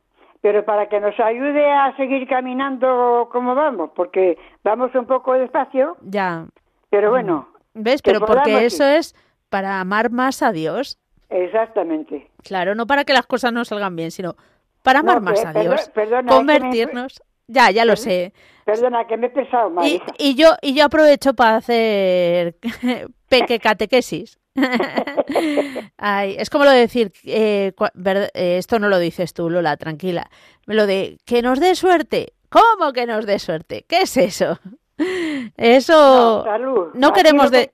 pero 0.47 0.65
para 0.65 0.89
que 0.89 1.01
nos 1.01 1.19
ayude 1.19 1.73
a 1.73 1.97
seguir 1.97 2.29
caminando 2.29 3.29
como 3.33 3.57
vamos, 3.57 3.91
porque 3.97 4.39
vamos 4.63 4.95
un 4.95 5.05
poco 5.05 5.33
despacio. 5.33 5.97
Ya. 6.03 6.47
Pero 6.89 7.11
bueno. 7.11 7.49
¿Ves? 7.75 8.01
Pero 8.01 8.21
porque 8.21 8.65
eso 8.65 8.85
es 8.85 9.17
para 9.49 9.81
amar 9.81 10.13
más 10.13 10.45
a 10.45 10.53
Dios. 10.53 11.01
Exactamente. 11.31 12.31
Claro, 12.45 12.77
no 12.77 12.87
para 12.87 13.03
que 13.03 13.13
las 13.13 13.27
cosas 13.27 13.53
no 13.53 13.65
salgan 13.65 13.97
bien, 13.97 14.13
sino 14.13 14.37
para 14.85 15.01
amar 15.01 15.21
más 15.21 15.45
a 15.45 15.53
Dios. 15.53 15.91
convertirnos. 16.29 17.21
Ya, 17.49 17.73
ya 17.73 17.85
lo 17.85 17.97
sé. 17.97 18.33
Perdona, 18.65 19.05
que 19.09 19.17
me 19.17 19.27
he 19.27 19.31
pensado 19.31 19.69
mal. 19.69 19.85
Y, 20.17 20.37
yo, 20.37 20.51
y 20.63 20.77
yo 20.77 20.85
aprovecho 20.85 21.35
para 21.35 21.57
hacer 21.57 22.55
peque 23.29 23.59
catequesis. 23.59 24.39
Ay, 25.99 26.37
es 26.39 26.51
como 26.51 26.65
lo 26.65 26.71
de 26.71 26.79
decir, 26.79 27.13
eh, 27.25 27.73
eh, 27.75 28.57
esto 28.59 28.79
no 28.79 28.89
lo 28.89 28.99
dices 28.99 29.35
tú, 29.35 29.51
Lola, 29.51 29.77
tranquila. 29.77 30.29
Lo 30.67 30.87
de 30.87 31.19
que 31.25 31.43
nos 31.43 31.61
dé 31.61 31.75
suerte. 31.75 32.33
¿Cómo 32.49 32.93
que 32.93 33.07
nos 33.07 33.27
dé 33.27 33.39
suerte? 33.39 33.85
¿Qué 33.89 34.03
es 34.03 34.17
eso? 34.17 34.59
Eso 35.57 36.45
no, 36.59 36.91
no 36.95 37.13
queremos 37.13 37.51
de, 37.51 37.71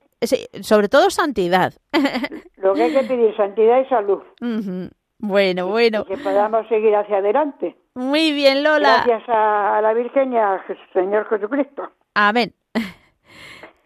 sobre 0.61 0.89
todo 0.89 1.09
santidad. 1.09 1.73
Lo 2.57 2.73
que 2.73 2.83
hay 2.83 2.93
que 2.93 3.03
pedir 3.03 3.35
santidad 3.35 3.81
y 3.81 3.85
salud. 3.87 4.21
Bueno, 5.19 5.67
bueno. 5.67 6.05
que 6.05 6.17
podamos 6.17 6.67
seguir 6.67 6.95
hacia 6.95 7.17
adelante. 7.17 7.77
Muy 7.95 8.33
bien, 8.33 8.63
Lola. 8.63 9.03
Gracias 9.05 9.23
a 9.29 9.79
la 9.81 9.93
Virgen 9.93 10.33
y 10.33 10.37
al 10.37 10.61
Señor 10.93 11.29
Jesucristo. 11.29 11.91
Amén. 12.13 12.53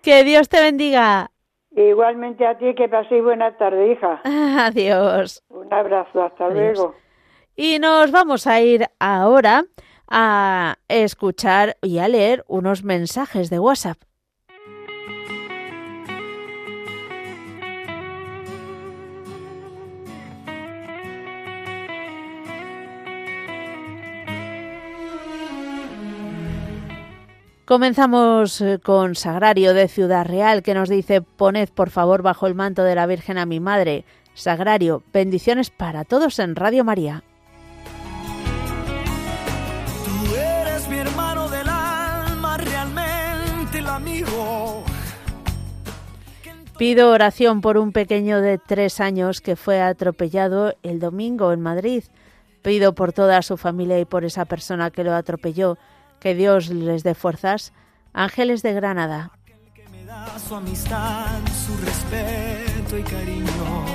Que 0.01 0.23
Dios 0.23 0.49
te 0.49 0.61
bendiga. 0.61 1.31
Igualmente 1.77 2.43
a 2.43 2.57
ti, 2.57 2.73
que 2.73 2.89
paséis 2.89 3.23
buena 3.23 3.55
tarde, 3.55 3.91
hija. 3.91 4.19
Adiós. 4.65 5.43
Un 5.49 5.71
abrazo, 5.71 6.23
hasta 6.23 6.49
luego. 6.49 6.95
Y 7.55 7.77
nos 7.77 8.09
vamos 8.09 8.47
a 8.47 8.59
ir 8.61 8.87
ahora 8.99 9.63
a 10.09 10.77
escuchar 10.87 11.77
y 11.83 11.99
a 11.99 12.07
leer 12.07 12.43
unos 12.47 12.83
mensajes 12.83 13.51
de 13.51 13.59
WhatsApp. 13.59 14.06
Comenzamos 27.67 28.61
eh, 28.61 28.79
con 28.81 29.15
Sagrario 29.15 29.73
de 29.73 29.89
Ciudad 29.89 30.25
Real 30.25 30.63
que 30.63 30.73
nos 30.73 30.87
dice, 30.87 31.21
poned 31.21 31.67
por 31.67 31.89
favor 31.89 32.21
bajo 32.21 32.47
el 32.47 32.55
manto 32.55 32.81
de 32.81 32.95
la 32.95 33.05
Virgen 33.05 33.37
a 33.37 33.45
mi 33.45 33.59
madre. 33.59 34.05
Sagrario, 34.33 35.03
bendiciones 35.11 35.69
para 35.69 36.05
todos 36.05 36.39
en 36.39 36.55
Radio 36.55 36.85
María. 36.85 37.25
Tú 40.05 40.33
eres 40.33 40.87
mi 40.87 40.95
hermano 40.95 41.49
del 41.49 41.67
alma, 41.67 42.55
realmente 42.57 43.79
el 43.79 43.87
amigo. 43.87 44.85
Pido 46.77 47.11
oración 47.11 47.59
por 47.59 47.77
un 47.77 47.91
pequeño 47.91 48.39
de 48.39 48.59
tres 48.59 49.01
años 49.01 49.41
que 49.41 49.57
fue 49.57 49.81
atropellado 49.81 50.73
el 50.83 51.01
domingo 51.01 51.51
en 51.51 51.59
Madrid. 51.59 52.05
Pido 52.61 52.95
por 52.95 53.11
toda 53.11 53.41
su 53.41 53.57
familia 53.57 53.99
y 53.99 54.05
por 54.05 54.23
esa 54.23 54.45
persona 54.45 54.89
que 54.89 55.03
lo 55.03 55.13
atropelló 55.13 55.77
que 56.19 56.35
Dios 56.35 56.69
les 56.69 57.03
dé 57.03 57.13
fuerzas. 57.13 57.73
Ángeles 58.13 58.63
de 58.63 58.73
Granada. 58.73 59.31
Que 59.45 59.87
me 59.89 60.03
da 60.05 60.39
su 60.39 60.55
amistad, 60.55 61.39
su 61.65 61.77
respeto 61.85 62.97
y 62.97 63.03
cariño. 63.03 63.85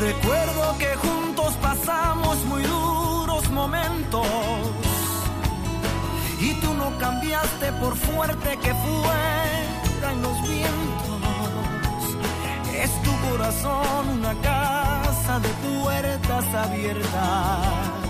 Recuerdo 0.00 0.78
que 0.78 0.94
juntos 0.96 1.54
pasamos 1.56 2.44
muy 2.46 2.62
duros 2.62 3.50
momentos. 3.50 4.26
Y 6.40 6.54
tú 6.60 6.74
no 6.74 6.96
cambiaste 6.98 7.72
por 7.80 7.96
fuerte 7.96 8.56
que 8.62 8.74
fueran 8.74 10.22
los 10.22 10.42
vientos. 10.42 11.20
Es 12.74 13.02
tu 13.02 13.30
corazón 13.30 14.08
una 14.18 14.34
casa 14.42 15.40
de 15.40 15.48
puertas 15.48 16.44
abiertas 16.54 18.03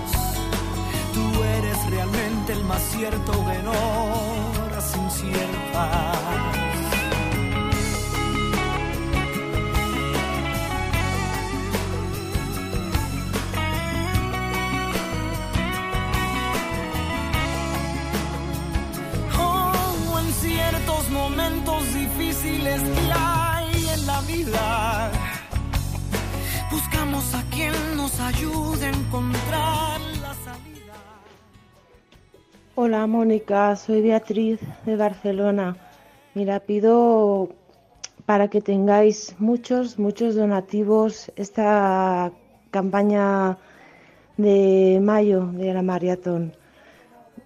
Tú 1.15 1.45
eres 1.45 1.91
realmente 1.91 2.53
el 2.53 2.65
más 2.65 2.83
cierto 2.83 3.33
en 3.53 3.69
horas 3.69 4.97
inciertas. 4.97 6.64
Hola 32.85 33.07
Mónica, 33.07 33.77
soy 33.77 34.03
Beatriz 34.03 34.61
de 34.85 34.95
Barcelona. 34.97 35.75
Mira, 36.35 36.61
pido 36.61 37.49
para 38.27 38.49
que 38.49 38.61
tengáis 38.61 39.35
muchos, 39.39 39.99
muchos 39.99 40.35
donativos 40.35 41.33
esta 41.35 42.31
campaña 42.71 43.57
de 44.37 45.01
mayo 45.03 45.47
de 45.47 45.73
la 45.73 45.81
maratón. 45.81 46.53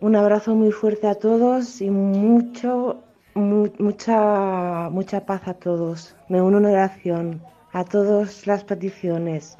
Un 0.00 0.16
abrazo 0.16 0.56
muy 0.56 0.72
fuerte 0.72 1.06
a 1.06 1.14
todos 1.14 1.80
y 1.82 1.88
mucho, 1.88 3.04
mucha, 3.34 4.90
mucha 4.90 5.24
paz 5.24 5.46
a 5.46 5.54
todos. 5.54 6.16
Me 6.28 6.42
uno 6.42 6.58
en 6.58 6.66
oración 6.66 7.42
a 7.72 7.84
todas 7.84 8.44
las 8.48 8.64
peticiones. 8.64 9.56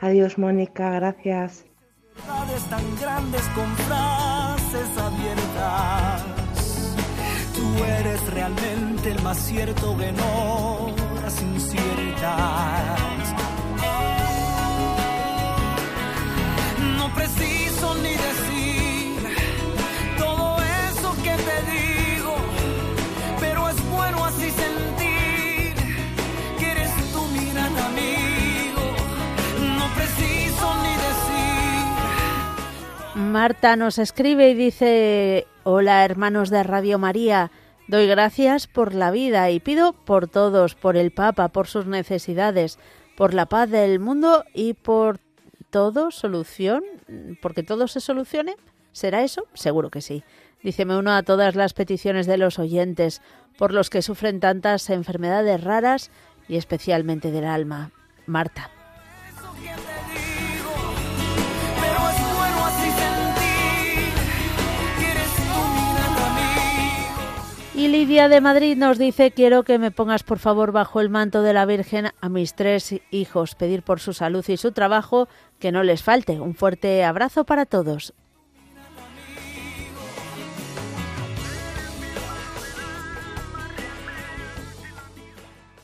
Adiós 0.00 0.38
Mónica, 0.38 0.90
gracias 0.92 1.66
frases 4.68 4.98
abiertas. 4.98 6.22
Tú 7.54 7.84
eres 7.84 8.26
realmente 8.28 9.10
el 9.10 9.22
más 9.22 9.38
cierto 9.38 9.96
que 9.96 10.12
no 10.12 10.94
horas 11.16 11.40
inciertas. 11.42 12.28
No 16.96 17.14
preciso 17.14 17.94
ni 17.96 18.10
decir 18.10 19.36
todo 20.18 20.58
eso 20.90 21.14
que 21.22 21.34
te 21.48 21.56
digo, 21.72 22.36
pero 23.40 23.68
es 23.68 23.90
bueno 23.90 24.24
así 24.24 24.50
sentir 24.50 25.74
que 26.58 26.70
eres 26.70 26.90
tú 27.12 27.22
mi 27.32 27.50
gran 27.50 27.76
amigo. 27.78 28.17
Marta 33.28 33.76
nos 33.76 33.98
escribe 33.98 34.48
y 34.48 34.54
dice, 34.54 35.46
hola 35.62 36.04
hermanos 36.04 36.48
de 36.48 36.62
Radio 36.62 36.98
María, 36.98 37.50
doy 37.86 38.06
gracias 38.06 38.66
por 38.66 38.94
la 38.94 39.10
vida 39.10 39.50
y 39.50 39.60
pido 39.60 39.92
por 39.92 40.28
todos, 40.28 40.74
por 40.74 40.96
el 40.96 41.10
Papa, 41.10 41.48
por 41.48 41.66
sus 41.66 41.86
necesidades, 41.86 42.78
por 43.16 43.34
la 43.34 43.46
paz 43.46 43.68
del 43.68 44.00
mundo 44.00 44.44
y 44.54 44.72
por 44.72 45.20
todo 45.68 46.10
solución, 46.10 46.82
porque 47.42 47.62
todo 47.62 47.86
se 47.86 48.00
solucione. 48.00 48.56
¿Será 48.92 49.22
eso? 49.22 49.44
Seguro 49.52 49.90
que 49.90 50.00
sí. 50.00 50.24
Dice, 50.62 50.86
me 50.86 50.96
uno 50.96 51.12
a 51.12 51.22
todas 51.22 51.54
las 51.54 51.74
peticiones 51.74 52.26
de 52.26 52.38
los 52.38 52.58
oyentes 52.58 53.20
por 53.58 53.74
los 53.74 53.90
que 53.90 54.00
sufren 54.00 54.40
tantas 54.40 54.88
enfermedades 54.88 55.62
raras 55.62 56.10
y 56.48 56.56
especialmente 56.56 57.30
del 57.30 57.44
alma. 57.44 57.90
Marta. 58.26 58.70
Y 67.78 67.86
Lidia 67.86 68.28
de 68.28 68.40
Madrid 68.40 68.76
nos 68.76 68.98
dice, 68.98 69.30
quiero 69.30 69.62
que 69.62 69.78
me 69.78 69.92
pongas 69.92 70.24
por 70.24 70.40
favor 70.40 70.72
bajo 70.72 71.00
el 71.00 71.10
manto 71.10 71.42
de 71.42 71.52
la 71.52 71.64
Virgen 71.64 72.08
a 72.20 72.28
mis 72.28 72.56
tres 72.56 72.92
hijos, 73.12 73.54
pedir 73.54 73.84
por 73.84 74.00
su 74.00 74.12
salud 74.12 74.44
y 74.48 74.56
su 74.56 74.72
trabajo, 74.72 75.28
que 75.60 75.70
no 75.70 75.84
les 75.84 76.02
falte. 76.02 76.40
Un 76.40 76.56
fuerte 76.56 77.04
abrazo 77.04 77.44
para 77.44 77.66
todos. 77.66 78.14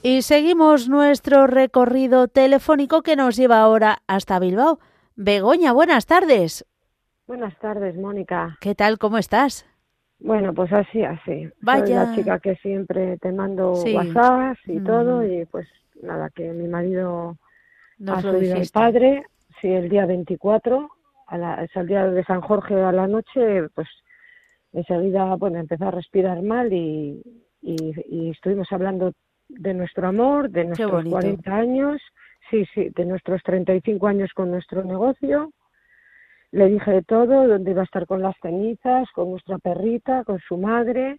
Y 0.02 0.22
seguimos 0.22 0.88
nuestro 0.88 1.46
recorrido 1.46 2.26
telefónico 2.26 3.02
que 3.02 3.14
nos 3.14 3.36
lleva 3.36 3.60
ahora 3.60 3.98
hasta 4.08 4.40
Bilbao. 4.40 4.80
Begoña, 5.14 5.72
buenas 5.72 6.06
tardes. 6.06 6.66
Buenas 7.28 7.56
tardes, 7.60 7.96
Mónica. 7.96 8.58
¿Qué 8.60 8.74
tal? 8.74 8.98
¿Cómo 8.98 9.16
estás? 9.16 9.64
Bueno, 10.24 10.54
pues 10.54 10.72
así, 10.72 11.04
así. 11.04 11.50
Vaya. 11.60 11.84
Soy 11.84 11.94
la 11.94 12.14
chica 12.14 12.38
que 12.40 12.56
siempre 12.56 13.18
te 13.18 13.30
mando 13.30 13.72
WhatsApp 13.72 14.56
y 14.66 14.80
todo, 14.80 15.20
mm. 15.20 15.32
y 15.32 15.44
pues 15.44 15.68
nada, 16.02 16.30
que 16.30 16.50
mi 16.50 16.66
marido 16.66 17.36
ha 18.08 18.22
subido 18.22 18.56
al 18.56 18.68
padre, 18.72 19.24
sí, 19.60 19.68
el 19.68 19.90
día 19.90 20.06
24, 20.06 20.88
a 21.26 21.38
la, 21.38 21.62
es 21.62 21.76
el 21.76 21.86
día 21.86 22.06
de 22.06 22.24
San 22.24 22.40
Jorge 22.40 22.74
a 22.74 22.90
la 22.90 23.06
noche, 23.06 23.68
pues 23.74 23.86
enseguida, 24.72 25.36
bueno, 25.36 25.58
empezó 25.58 25.88
a 25.88 25.90
respirar 25.90 26.40
mal 26.40 26.72
y, 26.72 27.22
y 27.60 28.30
estuvimos 28.30 28.72
hablando 28.72 29.12
de 29.48 29.74
nuestro 29.74 30.08
amor, 30.08 30.48
de 30.48 30.64
nuestros 30.64 31.04
40 31.04 31.54
años, 31.54 32.00
sí, 32.50 32.64
sí, 32.74 32.88
de 32.96 33.04
nuestros 33.04 33.42
35 33.42 34.06
años 34.06 34.30
con 34.34 34.50
nuestro 34.50 34.84
negocio. 34.84 35.52
Le 36.54 36.68
dije 36.68 36.90
de 36.90 37.02
todo, 37.02 37.48
dónde 37.48 37.70
iba 37.70 37.82
a 37.82 37.84
estar 37.84 38.06
con 38.06 38.22
las 38.22 38.36
cenizas, 38.40 39.10
con 39.12 39.30
nuestra 39.30 39.58
perrita, 39.58 40.24
con 40.24 40.38
su 40.38 40.56
madre, 40.56 41.18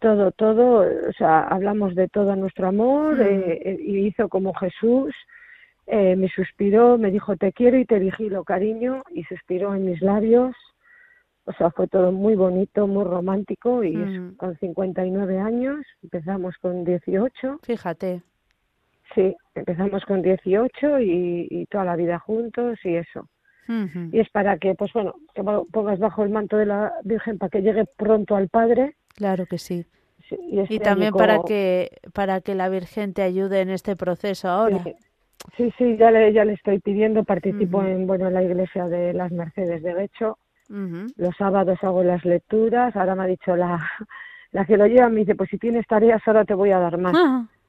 todo, 0.00 0.32
todo, 0.32 0.80
o 0.80 1.12
sea, 1.16 1.42
hablamos 1.42 1.94
de 1.94 2.08
todo 2.08 2.34
nuestro 2.36 2.68
amor 2.68 3.16
mm. 3.16 3.20
eh, 3.20 3.62
eh, 3.64 3.78
y 3.80 4.06
hizo 4.06 4.28
como 4.28 4.54
Jesús, 4.54 5.14
eh, 5.86 6.16
me 6.16 6.28
suspiró, 6.28 6.98
me 6.98 7.10
dijo 7.10 7.36
te 7.36 7.52
quiero 7.52 7.78
y 7.78 7.84
te 7.84 7.98
vigilo, 7.98 8.44
cariño, 8.44 9.02
y 9.10 9.24
suspiró 9.24 9.74
en 9.74 9.86
mis 9.86 10.02
labios 10.02 10.54
o 11.48 11.52
sea, 11.54 11.70
fue 11.70 11.88
todo 11.88 12.12
muy 12.12 12.34
bonito, 12.34 12.86
muy 12.86 13.04
romántico 13.04 13.82
y 13.82 13.96
mm. 13.96 14.36
con 14.36 14.54
59 14.58 15.38
años, 15.38 15.78
empezamos 16.02 16.54
con 16.58 16.84
18. 16.84 17.60
Fíjate. 17.62 18.22
Sí, 19.14 19.34
empezamos 19.54 20.04
con 20.04 20.20
18 20.20 21.00
y, 21.00 21.66
toda 21.70 21.86
la 21.86 21.96
vida 21.96 22.18
juntos 22.18 22.78
y 22.84 22.96
eso. 22.96 23.26
Y 24.12 24.18
es 24.18 24.28
para 24.30 24.56
que, 24.58 24.74
pues 24.74 24.92
bueno, 24.92 25.14
que 25.34 25.42
pongas 25.42 25.98
bajo 25.98 26.22
el 26.22 26.30
manto 26.30 26.56
de 26.56 26.66
la 26.66 26.92
Virgen 27.04 27.38
para 27.38 27.50
que 27.50 27.60
llegue 27.60 27.84
pronto 27.96 28.34
al 28.34 28.48
Padre. 28.48 28.96
Claro 29.14 29.44
que 29.46 29.58
sí. 29.58 29.84
y, 30.30 30.78
también 30.78 31.12
para 31.12 31.40
que 31.46 31.90
para 32.14 32.40
que 32.40 32.54
la 32.54 32.68
Virgen 32.68 33.12
te 33.12 33.22
ayude 33.22 33.60
en 33.60 33.70
este 33.70 33.94
proceso 33.94 34.48
ahora. 34.48 34.82
Sí, 35.56 35.72
sí, 35.76 35.96
ya 35.96 36.10
le, 36.10 36.32
ya 36.32 36.44
le 36.44 36.54
estoy 36.54 36.78
pidiendo, 36.80 37.24
participo 37.24 37.82
en 37.84 38.06
bueno 38.06 38.28
en 38.28 38.34
la 38.34 38.42
iglesia 38.42 38.88
de 38.88 39.12
las 39.12 39.30
Mercedes 39.32 39.82
de 39.82 40.04
Hecho 40.04 40.38
los 40.68 41.36
sábados 41.36 41.78
hago 41.82 42.02
las 42.02 42.24
lecturas. 42.24 42.94
Ahora 42.96 43.14
me 43.14 43.24
ha 43.24 43.26
dicho 43.26 43.56
la, 43.56 43.78
la 44.52 44.64
que 44.64 44.76
lo 44.76 44.86
lleva, 44.86 45.08
me 45.08 45.20
dice, 45.20 45.34
pues 45.34 45.50
si 45.50 45.58
tienes 45.58 45.86
tareas 45.86 46.22
ahora 46.26 46.44
te 46.44 46.54
voy 46.54 46.70
a 46.70 46.78
dar 46.78 46.98
más. 46.98 47.14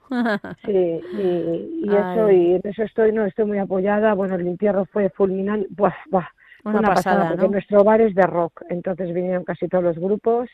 sí, 0.65 1.01
y, 1.13 1.81
y 1.83 1.89
eso, 1.89 2.31
y 2.31 2.53
en 2.55 2.61
eso 2.63 2.83
estoy, 2.83 3.11
no, 3.11 3.25
estoy 3.25 3.45
muy 3.45 3.57
apoyada. 3.57 4.13
Bueno, 4.13 4.35
el 4.35 4.47
entierro 4.47 4.85
fue 4.85 5.09
fulminante, 5.09 5.67
pues, 5.75 5.93
bah, 6.09 6.29
una, 6.63 6.81
pasada, 6.81 7.29
porque 7.29 7.49
nuestro 7.49 7.83
bar 7.83 8.01
es 8.01 8.13
de 8.15 8.23
rock, 8.23 8.63
entonces 8.69 9.13
vinieron 9.13 9.43
casi 9.43 9.67
todos 9.67 9.83
los 9.83 9.97
grupos. 9.97 10.49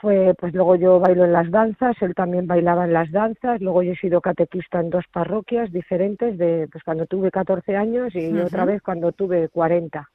Fue, 0.00 0.32
pues 0.38 0.54
luego 0.54 0.76
yo 0.76 1.00
bailo 1.00 1.24
en 1.24 1.32
las 1.32 1.50
danzas, 1.50 1.96
él 2.00 2.14
también 2.14 2.46
bailaba 2.46 2.84
en 2.84 2.92
las 2.92 3.10
danzas, 3.10 3.60
luego 3.60 3.82
yo 3.82 3.92
he 3.92 3.96
sido 3.96 4.20
catequista 4.20 4.80
en 4.80 4.90
dos 4.90 5.04
parroquias 5.12 5.72
diferentes, 5.72 6.38
de 6.38 6.68
pues 6.70 6.84
cuando 6.84 7.04
tuve 7.06 7.30
14 7.30 7.76
años 7.76 8.14
y 8.14 8.38
otra 8.38 8.64
vez 8.64 8.80
cuando 8.80 9.10
tuve 9.12 9.48
40 9.48 10.08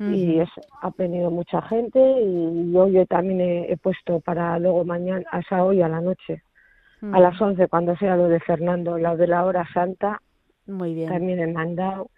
y 0.00 0.38
es, 0.38 0.48
ha 0.80 0.90
venido 0.96 1.30
mucha 1.30 1.60
gente 1.62 1.98
y 1.98 2.76
hoy 2.76 2.92
yo 2.92 3.06
también 3.06 3.40
he, 3.40 3.76
puesto 3.78 4.20
para 4.20 4.58
luego 4.58 4.84
mañana, 4.84 5.24
hasta 5.30 5.64
hoy 5.64 5.82
a 5.82 5.88
la 5.88 6.00
noche, 6.00 6.42
a 7.00 7.20
las 7.20 7.40
11 7.40 7.68
cuando 7.68 7.96
sea 7.96 8.16
lo 8.16 8.28
de 8.28 8.40
Fernando, 8.40 8.98
lo 8.98 9.16
de 9.16 9.26
la 9.26 9.44
hora 9.44 9.66
santa, 9.72 10.20
Muy 10.66 10.94
bien. 10.94 11.08
también 11.08 11.40
he 11.40 11.46
mandado. 11.46 12.10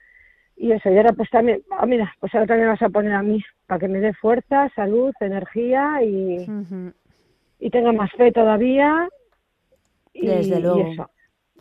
Y 0.57 0.72
eso, 0.72 0.91
y 0.91 0.97
ahora 0.97 1.12
pues 1.12 1.31
también, 1.31 1.62
ah, 1.70 1.87
mira, 1.87 2.12
pues 2.20 2.35
ahora 2.35 2.47
también 2.47 2.68
vas 2.68 2.83
a 2.83 2.91
poner 2.91 3.12
a 3.12 3.22
mí, 3.22 3.43
para 3.66 3.78
que 3.78 3.89
me 3.89 4.01
dé 4.01 4.12
fuerza, 4.14 4.68
salud, 4.74 5.12
energía 5.20 6.03
y, 6.03 6.47
y 7.59 7.70
tenga 7.70 7.93
más 7.93 8.11
fe 8.12 8.31
todavía. 8.33 9.09
Y, 10.12 10.26
Desde 10.26 10.61
luego. 10.61 10.78
Y 10.78 10.93
eso. 10.93 11.11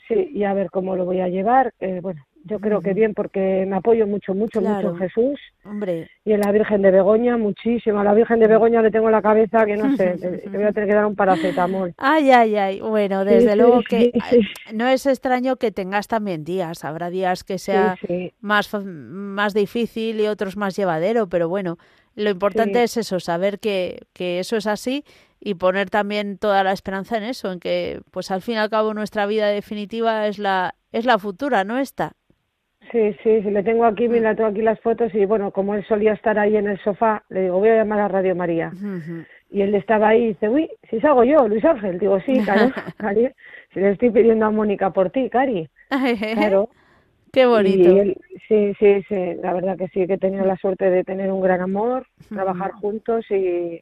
Sí, 0.07 0.31
y 0.33 0.43
a 0.43 0.53
ver 0.53 0.69
cómo 0.71 0.95
lo 0.95 1.05
voy 1.05 1.21
a 1.21 1.29
llevar. 1.29 1.73
Eh, 1.79 1.99
bueno, 2.01 2.25
yo 2.49 2.59
creo 2.59 2.81
que 2.81 2.93
bien, 2.93 3.13
porque 3.13 3.65
me 3.67 3.77
apoyo 3.77 4.07
mucho, 4.07 4.33
mucho, 4.33 4.61
mucho 4.61 4.89
en 4.89 4.97
Jesús. 4.97 5.39
Hombre. 5.63 6.09
Y 6.25 6.33
en 6.33 6.41
la 6.41 6.51
Virgen 6.51 6.81
de 6.81 6.91
Begoña, 6.91 7.37
muchísimo. 7.37 7.99
A 7.99 8.03
la 8.03 8.13
Virgen 8.13 8.39
de 8.39 8.47
Begoña 8.47 8.81
le 8.81 8.91
tengo 8.91 9.09
la 9.09 9.21
cabeza 9.21 9.65
que 9.65 9.77
no 9.77 9.95
sé, 9.95 10.17
te, 10.19 10.49
voy 10.49 10.63
a 10.63 10.71
tener 10.71 10.89
que 10.89 10.95
dar 10.95 11.05
un 11.05 11.15
paracetamol. 11.15 11.93
Ay, 11.97 12.31
ay, 12.31 12.55
ay. 12.55 12.79
Bueno, 12.81 13.25
desde 13.25 13.55
luego 13.55 13.81
que 13.87 14.11
no 14.73 14.87
es 14.87 15.05
extraño 15.05 15.57
que 15.57 15.71
tengas 15.71 16.07
también 16.07 16.43
días. 16.43 16.83
Habrá 16.83 17.09
días 17.09 17.43
que 17.43 17.57
sea 17.57 17.95
más, 18.41 18.73
más 18.83 19.53
difícil 19.53 20.19
y 20.19 20.27
otros 20.27 20.57
más 20.57 20.75
llevadero, 20.75 21.29
pero 21.29 21.47
bueno, 21.49 21.77
lo 22.15 22.29
importante 22.29 22.83
es 22.83 22.97
eso, 22.97 23.19
saber 23.19 23.59
que, 23.59 24.01
que 24.13 24.39
eso 24.39 24.57
es 24.57 24.67
así 24.67 25.05
y 25.39 25.55
poner 25.55 25.89
también 25.89 26.37
toda 26.37 26.63
la 26.63 26.73
esperanza 26.73 27.17
en 27.17 27.23
eso, 27.23 27.51
en 27.51 27.59
que 27.59 28.01
pues 28.11 28.29
al 28.31 28.41
fin 28.41 28.55
y 28.55 28.57
al 28.57 28.69
cabo 28.69 28.93
nuestra 28.93 29.25
vida 29.25 29.47
definitiva 29.47 30.27
es 30.27 30.37
la, 30.37 30.75
es 30.91 31.05
la 31.05 31.17
futura, 31.17 31.63
no 31.63 31.77
esta. 31.77 32.13
Sí, 32.91 33.13
sí, 33.23 33.41
sí, 33.43 33.51
le 33.51 33.63
tengo 33.63 33.85
aquí, 33.85 34.07
mira, 34.07 34.35
tengo 34.35 34.49
aquí 34.49 34.61
las 34.61 34.79
fotos 34.79 35.13
y 35.13 35.25
bueno, 35.25 35.51
como 35.51 35.75
él 35.75 35.85
solía 35.85 36.13
estar 36.13 36.39
ahí 36.39 36.55
en 36.57 36.67
el 36.67 36.79
sofá, 36.79 37.23
le 37.29 37.43
digo, 37.43 37.59
voy 37.59 37.69
a 37.69 37.75
llamar 37.75 37.99
a 37.99 38.07
Radio 38.07 38.35
María. 38.35 38.71
Y 39.51 39.61
él 39.61 39.75
estaba 39.75 40.09
ahí 40.09 40.23
y 40.23 40.27
dice, 40.29 40.49
uy, 40.49 40.69
si 40.89 40.99
salgo 40.99 41.23
yo, 41.23 41.47
Luis 41.47 41.63
Ángel. 41.65 41.99
Digo, 41.99 42.19
sí, 42.21 42.39
claro, 42.43 42.71
Cari, 42.97 43.29
si 43.73 43.79
le 43.79 43.91
estoy 43.91 44.11
pidiendo 44.11 44.45
a 44.45 44.51
Mónica 44.51 44.91
por 44.91 45.11
ti, 45.11 45.29
Cari. 45.29 45.69
Claro. 46.35 46.69
Qué 47.31 47.45
bonito. 47.45 47.89
sí, 48.47 48.73
sí, 48.79 49.03
sí, 49.07 49.35
la 49.41 49.53
verdad 49.53 49.77
que 49.77 49.87
sí, 49.89 50.07
que 50.07 50.13
he 50.13 50.17
tenido 50.17 50.45
la 50.45 50.57
suerte 50.57 50.89
de 50.89 51.03
tener 51.03 51.31
un 51.31 51.41
gran 51.41 51.61
amor, 51.61 52.07
trabajar 52.29 52.71
juntos 52.71 53.23
y 53.29 53.81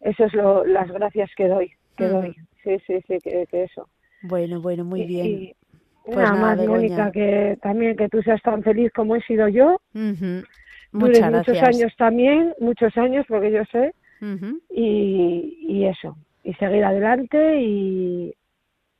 eso 0.00 0.24
es 0.24 0.34
lo, 0.34 0.64
las 0.64 0.88
gracias 0.92 1.30
que 1.36 1.48
doy, 1.48 1.72
que 1.96 2.08
doy. 2.08 2.36
Sí, 2.62 2.78
sí, 2.86 3.00
sí, 3.08 3.18
que, 3.20 3.46
eso. 3.50 3.88
Bueno, 4.22 4.60
bueno, 4.60 4.84
muy 4.84 5.04
bien. 5.06 5.54
Pues 6.04 6.16
nada, 6.16 6.34
más, 6.34 6.66
Mónica, 6.66 7.10
que 7.10 7.58
también 7.62 7.96
que 7.96 8.08
tú 8.08 8.22
seas 8.22 8.42
tan 8.42 8.62
feliz 8.62 8.92
como 8.92 9.16
he 9.16 9.22
sido 9.22 9.48
yo. 9.48 9.80
Muchas 10.92 11.32
muchos 11.32 11.62
años 11.62 11.92
también, 11.96 12.54
muchos 12.60 12.96
años, 12.96 13.24
porque 13.28 13.50
yo 13.50 13.62
sé. 13.72 13.94
y, 14.70 15.58
y 15.68 15.86
eso, 15.86 16.16
y 16.42 16.54
seguir 16.54 16.84
adelante 16.84 17.60
y, 17.60 18.34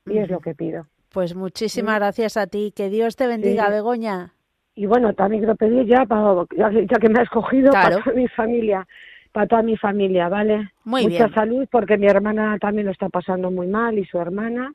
y 0.06 0.18
es 0.18 0.28
lo 0.28 0.40
que 0.40 0.54
pido. 0.54 0.86
Pues 1.14 1.36
muchísimas 1.36 1.96
gracias 1.96 2.36
a 2.36 2.48
ti. 2.48 2.72
Que 2.74 2.90
Dios 2.90 3.14
te 3.14 3.28
bendiga, 3.28 3.70
Begoña. 3.70 4.32
Y 4.74 4.86
bueno, 4.86 5.14
también 5.14 5.42
quiero 5.42 5.54
pedir 5.54 5.86
ya, 5.86 6.04
para, 6.04 6.44
ya, 6.56 6.98
que 6.98 7.08
me 7.08 7.20
has 7.20 7.24
escogido, 7.24 7.70
para 7.70 8.00
toda 8.00 8.16
mi 8.16 8.26
familia, 8.26 8.84
para 9.30 9.46
toda 9.46 9.62
mi 9.62 9.76
familia, 9.76 10.28
¿vale? 10.28 10.72
Muy 10.82 11.04
Mucha 11.04 11.28
salud, 11.28 11.68
porque 11.70 11.96
mi 11.96 12.08
hermana 12.08 12.58
también 12.58 12.86
lo 12.86 12.92
está 12.92 13.08
pasando 13.08 13.52
muy 13.52 13.68
mal 13.68 13.96
y 13.96 14.04
su 14.04 14.18
hermana. 14.18 14.72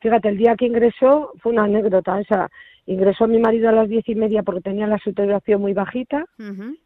Fíjate, 0.00 0.28
el 0.28 0.38
día 0.38 0.56
que 0.56 0.66
ingresó 0.66 1.32
fue 1.40 1.52
una 1.52 1.64
anécdota. 1.64 2.20
Esa, 2.20 2.50
ingresó 2.86 3.28
mi 3.28 3.38
marido 3.38 3.68
a 3.68 3.72
las 3.72 3.88
diez 3.88 4.08
y 4.08 4.14
media 4.14 4.42
porque 4.42 4.62
tenía 4.62 4.86
la 4.86 4.98
saturación 4.98 5.60
muy 5.60 5.74
bajita. 5.74 6.24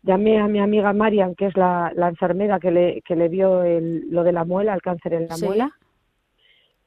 Llamé 0.02 0.38
a 0.38 0.48
mi 0.48 0.58
amiga 0.58 0.92
Marian, 0.92 1.34
que 1.34 1.46
es 1.46 1.56
la, 1.56 1.92
la 1.94 2.08
enfermera 2.08 2.58
que 2.58 2.70
le, 2.70 3.02
que 3.02 3.16
le 3.16 3.28
vio 3.28 3.62
el, 3.62 4.10
lo 4.10 4.24
de 4.24 4.32
la 4.32 4.44
muela, 4.44 4.74
el 4.74 4.82
cáncer 4.82 5.14
en 5.14 5.28
la 5.28 5.36
muela. 5.38 5.70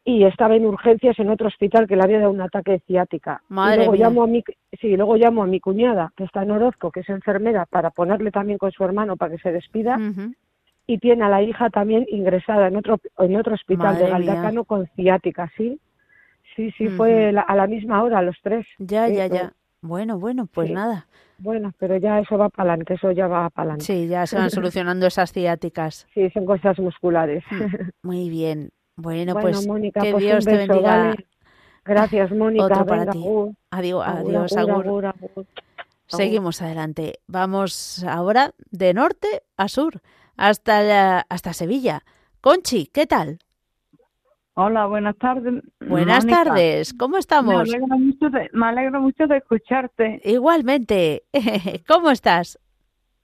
Y 0.03 0.23
estaba 0.23 0.55
en 0.55 0.65
urgencias 0.65 1.19
en 1.19 1.29
otro 1.29 1.47
hospital 1.47 1.87
que 1.87 1.95
le 1.95 2.03
había 2.03 2.19
dado 2.19 2.31
un 2.31 2.41
ataque 2.41 2.71
de 2.71 2.79
ciática. 2.79 3.41
Madre 3.49 3.83
y 3.83 3.87
luego 3.87 3.95
llamo 3.95 4.23
a 4.23 4.27
mi, 4.27 4.43
sí, 4.79 4.95
luego 4.95 5.17
llamo 5.17 5.43
a 5.43 5.47
mi 5.47 5.59
cuñada, 5.59 6.13
que 6.15 6.23
está 6.23 6.43
en 6.43 6.51
Orozco, 6.51 6.91
que 6.91 7.01
es 7.01 7.09
enfermera, 7.09 7.65
para 7.65 7.89
ponerle 7.89 8.31
también 8.31 8.57
con 8.57 8.71
su 8.71 8.83
hermano 8.85 9.17
para 9.17 9.35
que 9.35 9.41
se 9.41 9.51
despida. 9.51 9.99
Y 10.85 10.99
tiene 10.99 11.25
a 11.25 11.29
la 11.29 11.41
hija 11.41 11.69
también 11.69 12.05
ingresada 12.09 12.67
en 12.67 12.77
otro, 12.77 12.99
en 13.17 13.35
otro 13.35 13.55
hospital 13.55 13.97
de 13.97 14.09
Galdacano 14.09 14.63
con 14.63 14.87
ciática, 14.95 15.51
sí 15.57 15.79
sí, 16.57 16.71
sí, 16.77 16.89
fue 16.89 17.29
a 17.29 17.55
la 17.55 17.67
misma 17.67 18.03
hora, 18.03 18.21
los 18.21 18.35
tres. 18.41 18.65
Ya, 18.79 19.07
ya, 19.07 19.27
ya. 19.27 19.53
Bueno, 19.81 20.19
bueno, 20.19 20.47
pues 20.47 20.71
nada. 20.71 21.07
Bueno, 21.37 21.71
pero 21.77 21.97
ya 21.97 22.19
eso 22.19 22.35
va 22.35 22.49
para 22.49 22.71
adelante, 22.71 22.95
eso 22.95 23.11
ya 23.11 23.27
va 23.27 23.49
para 23.51 23.69
adelante. 23.69 23.85
Sí, 23.85 24.07
ya 24.07 24.25
se 24.25 24.37
van 24.37 24.49
solucionando 24.49 25.05
esas 25.05 25.31
ciáticas. 25.31 26.07
Sí, 26.13 26.29
son 26.31 26.45
cosas 26.45 26.79
musculares. 26.79 27.43
Mm, 27.51 28.07
muy 28.07 28.29
bien. 28.29 28.71
Bueno, 28.95 29.35
pues 29.35 29.67
Mónica, 29.67 30.01
que 30.01 30.11
pues 30.11 30.23
Dios 30.23 30.45
te 30.45 30.57
bendiga. 30.57 31.15
Gracias, 31.85 32.31
Mónica. 32.31 32.65
Otro 32.65 32.85
para 32.85 33.11
ti. 33.11 33.23
Adiós, 33.69 34.03
adiós, 34.05 34.57
agur, 34.57 35.13
Seguimos 36.07 36.61
adelante. 36.61 37.19
Vamos 37.27 38.03
ahora 38.03 38.53
de 38.71 38.93
norte 38.93 39.43
a 39.57 39.67
sur, 39.67 40.01
hasta, 40.35 41.19
hasta 41.29 41.53
Sevilla. 41.53 42.03
Conchi, 42.41 42.87
¿qué 42.87 43.05
tal? 43.05 43.39
Hola, 44.59 44.87
buenas 44.87 45.15
tardes. 45.17 45.63
Buenas 45.87 46.25
tardes, 46.25 46.91
¿cómo 46.95 47.19
estamos? 47.19 47.53
Me 47.69 47.75
alegro, 47.75 47.99
mucho 47.99 48.29
de, 48.31 48.49
me 48.53 48.65
alegro 48.65 48.99
mucho 49.01 49.27
de 49.27 49.37
escucharte. 49.37 50.19
Igualmente, 50.23 51.21
¿cómo 51.87 52.09
estás? 52.09 52.57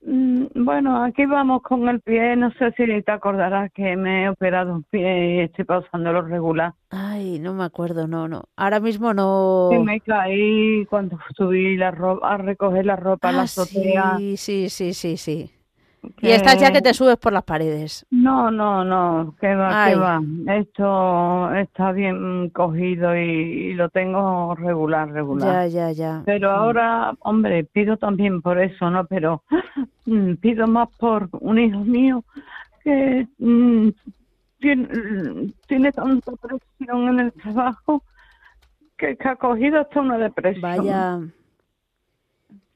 Mm, 0.06 0.46
bueno, 0.54 1.04
aquí 1.04 1.26
vamos 1.26 1.64
con 1.64 1.90
el 1.90 2.02
pie. 2.02 2.36
No 2.36 2.52
sé 2.52 2.72
si 2.78 2.86
te 3.02 3.12
acordarás 3.12 3.72
que 3.74 3.96
me 3.96 4.26
he 4.26 4.30
operado 4.30 4.76
un 4.76 4.84
pie 4.84 5.38
y 5.38 5.40
estoy 5.40 5.66
lo 5.92 6.22
regular. 6.22 6.76
Ay, 6.92 7.40
no 7.40 7.56
me 7.56 7.64
acuerdo, 7.64 8.08
no, 8.08 8.28
no. 8.28 8.44
Ahora 8.56 8.80
mismo 8.80 9.16
no. 9.16 9.72
Me 9.84 10.02
caí 10.02 10.86
cuando 10.86 11.18
subí 11.36 11.78
la 11.78 11.90
ropa, 11.90 12.32
a 12.32 12.38
recoger 12.38 12.86
la 12.86 12.96
ropa 12.96 13.32
la 13.32 13.40
ah, 13.40 13.44
azotea. 13.46 14.18
Sí, 14.20 14.38
sí, 14.38 14.70
sí, 14.70 14.94
sí, 14.94 15.18
sí. 15.18 15.52
Y 16.22 16.32
estás 16.32 16.60
ya 16.60 16.72
que 16.72 16.82
te 16.82 16.93
subes 16.93 17.18
por 17.18 17.34
las 17.34 17.43
paredes. 17.43 18.06
No, 18.12 18.51
no, 18.51 18.84
no, 18.84 19.36
que 19.39 19.56
va, 19.56 19.88
que 19.88 19.95
va. 19.95 20.22
Esto 20.47 21.54
está 21.56 21.91
bien 21.91 22.49
cogido 22.49 23.16
y, 23.16 23.74
lo 23.74 23.89
tengo 23.89 24.56
regular, 24.56 25.10
regular. 25.10 25.68
Ya, 25.68 25.68
ya, 25.68 25.91
ya. 25.91 26.22
Pero 26.26 26.49
mm. 26.49 26.56
ahora, 26.56 27.14
hombre, 27.20 27.64
pido 27.64 27.97
también 27.97 28.41
por 28.41 28.60
eso, 28.60 28.89
¿no? 28.89 29.06
Pero 29.06 29.43
mm, 30.06 30.36
pido 30.36 30.68
más 30.68 30.89
por 30.97 31.30
un 31.32 31.60
hijo 31.60 31.80
mío 31.80 32.24
que 32.84 33.28
mm, 33.38 33.89
tiene, 34.60 35.54
tiene 35.68 35.91
tanta 35.91 36.32
presión 36.34 37.10
en 37.10 37.20
el 37.20 37.34
trabajo 37.34 38.04
que, 38.97 39.16
que 39.16 39.28
ha 39.28 39.36
cogido 39.36 39.80
hasta 39.80 40.01
una 40.01 40.18
depresión. 40.18 40.62
Vaya. 40.62 41.20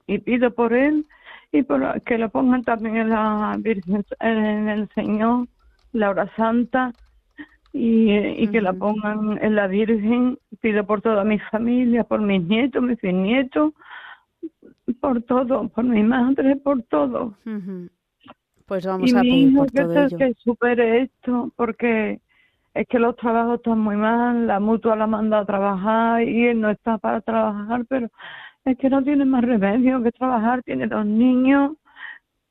Y 0.05 0.19
pido 0.19 0.51
por 0.51 0.73
él 0.73 1.05
y 1.51 1.63
por, 1.63 2.01
que 2.01 2.17
lo 2.17 2.29
pongan 2.29 2.63
también 2.63 2.97
en 2.97 3.09
la 3.09 3.55
Virgen, 3.59 4.05
en 4.19 4.69
el 4.69 4.89
Señor, 4.89 5.47
la 5.93 6.09
hora 6.09 6.31
santa, 6.35 6.93
y, 7.73 8.11
y 8.11 8.47
que 8.47 8.61
la 8.61 8.73
pongan 8.73 9.39
en 9.41 9.55
la 9.55 9.67
Virgen. 9.67 10.37
Pido 10.61 10.85
por 10.85 11.01
toda 11.01 11.23
mi 11.23 11.39
familia, 11.39 12.03
por 12.03 12.21
mis 12.21 12.43
nietos, 12.43 12.81
mis 12.81 12.99
bisnietos, 12.99 13.73
por 14.99 15.21
todo, 15.23 15.67
por 15.69 15.83
mi 15.83 16.03
madre, 16.03 16.55
por 16.55 16.81
todo. 16.83 17.35
Pues 18.65 18.85
vamos 18.85 19.13
a 19.13 19.21
pedir 19.21 19.55
por 19.55 19.71
todo 19.71 19.93
que, 19.93 20.03
ello. 20.03 20.17
que 20.17 20.33
supere 20.35 21.01
esto, 21.03 21.51
porque 21.55 22.19
es 22.73 22.87
que 22.87 22.99
los 22.99 23.15
trabajos 23.15 23.57
están 23.57 23.79
muy 23.79 23.95
mal, 23.95 24.47
la 24.47 24.59
mutua 24.59 24.95
la 24.95 25.07
manda 25.07 25.39
a 25.39 25.45
trabajar 25.45 26.23
y 26.23 26.47
él 26.47 26.61
no 26.61 26.69
está 26.69 26.97
para 26.97 27.21
trabajar, 27.21 27.85
pero 27.87 28.09
es 28.67 28.77
que 28.77 28.89
no 28.89 29.03
tiene 29.03 29.25
más 29.25 29.43
remedio 29.43 30.03
que 30.03 30.11
trabajar, 30.11 30.61
tiene 30.63 30.87
dos 30.87 31.05
niños 31.05 31.73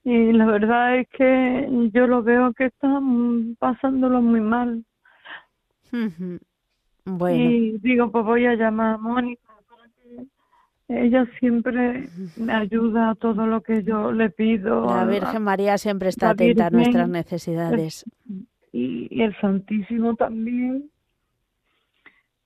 y 0.03 0.33
la 0.33 0.47
verdad 0.47 0.99
es 0.99 1.09
que 1.09 1.91
yo 1.93 2.07
lo 2.07 2.23
veo 2.23 2.53
que 2.53 2.67
están 2.67 3.57
pasándolo 3.59 4.23
muy 4.23 4.41
mal. 4.41 4.85
Bueno. 7.05 7.51
Y 7.51 7.79
digo, 7.79 8.11
pues 8.11 8.25
voy 8.25 8.47
a 8.47 8.55
llamar 8.55 8.95
a 8.95 8.99
Mónica 8.99 9.47
ella 10.89 11.27
siempre 11.41 12.09
me 12.37 12.53
ayuda 12.53 13.11
a 13.11 13.15
todo 13.17 13.47
lo 13.47 13.61
que 13.61 13.83
yo 13.83 14.13
le 14.13 14.31
pido. 14.31 14.87
La 14.87 15.05
Virgen 15.05 15.43
María 15.43 15.79
siempre 15.79 16.11
está 16.11 16.31
atenta 16.31 16.67
a 16.67 16.71
nuestras 16.71 17.09
necesidades. 17.09 18.05
y 18.73 19.21
el 19.21 19.37
Santísimo 19.41 20.15
también 20.15 20.89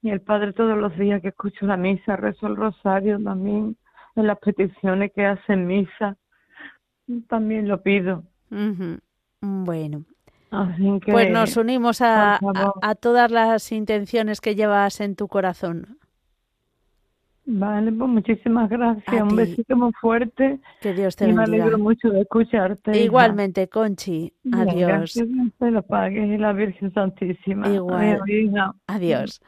y 0.02 0.10
el 0.10 0.20
Padre 0.20 0.52
todos 0.52 0.78
los 0.78 0.96
días 0.96 1.20
que 1.20 1.28
escucho 1.28 1.66
la 1.66 1.76
misa, 1.76 2.16
rezo 2.16 2.46
el 2.46 2.56
rosario 2.56 3.18
también, 3.22 3.76
en 4.16 4.26
las 4.26 4.38
peticiones 4.38 5.12
que 5.14 5.26
hace 5.26 5.52
en 5.52 5.66
misa, 5.66 6.16
también 7.28 7.68
lo 7.68 7.82
pido. 7.82 8.24
Bueno. 9.40 10.04
pues 11.06 11.30
nos 11.30 11.56
unimos 11.56 12.00
a, 12.00 12.38
a, 12.82 12.94
todas 12.94 13.30
las 13.30 13.70
intenciones 13.72 14.40
que 14.40 14.54
llevas 14.54 15.00
en 15.00 15.16
tu 15.16 15.28
corazón. 15.28 15.98
Vale, 17.52 17.90
pues 17.90 18.10
muchísimas 18.10 18.70
gracias. 18.70 19.22
Un 19.22 19.34
besito 19.34 19.76
muy 19.76 19.92
fuerte. 20.00 20.60
Que 20.80 20.92
Dios 20.92 21.16
te 21.16 21.28
y 21.28 21.32
me 21.32 21.42
alegro 21.42 21.78
mucho 21.78 22.08
de 22.10 22.20
escucharte. 22.20 23.02
Igualmente, 23.02 23.68
Conchi. 23.68 24.32
Adiós. 24.52 25.14
Gracias, 25.16 25.28
te 25.58 25.70
lo 25.70 25.82
pague 25.82 26.38
la 26.38 26.52
Virgen 26.52 26.92
Santísima. 26.92 27.68
Igual. 27.68 28.20
Adiós 28.86 29.40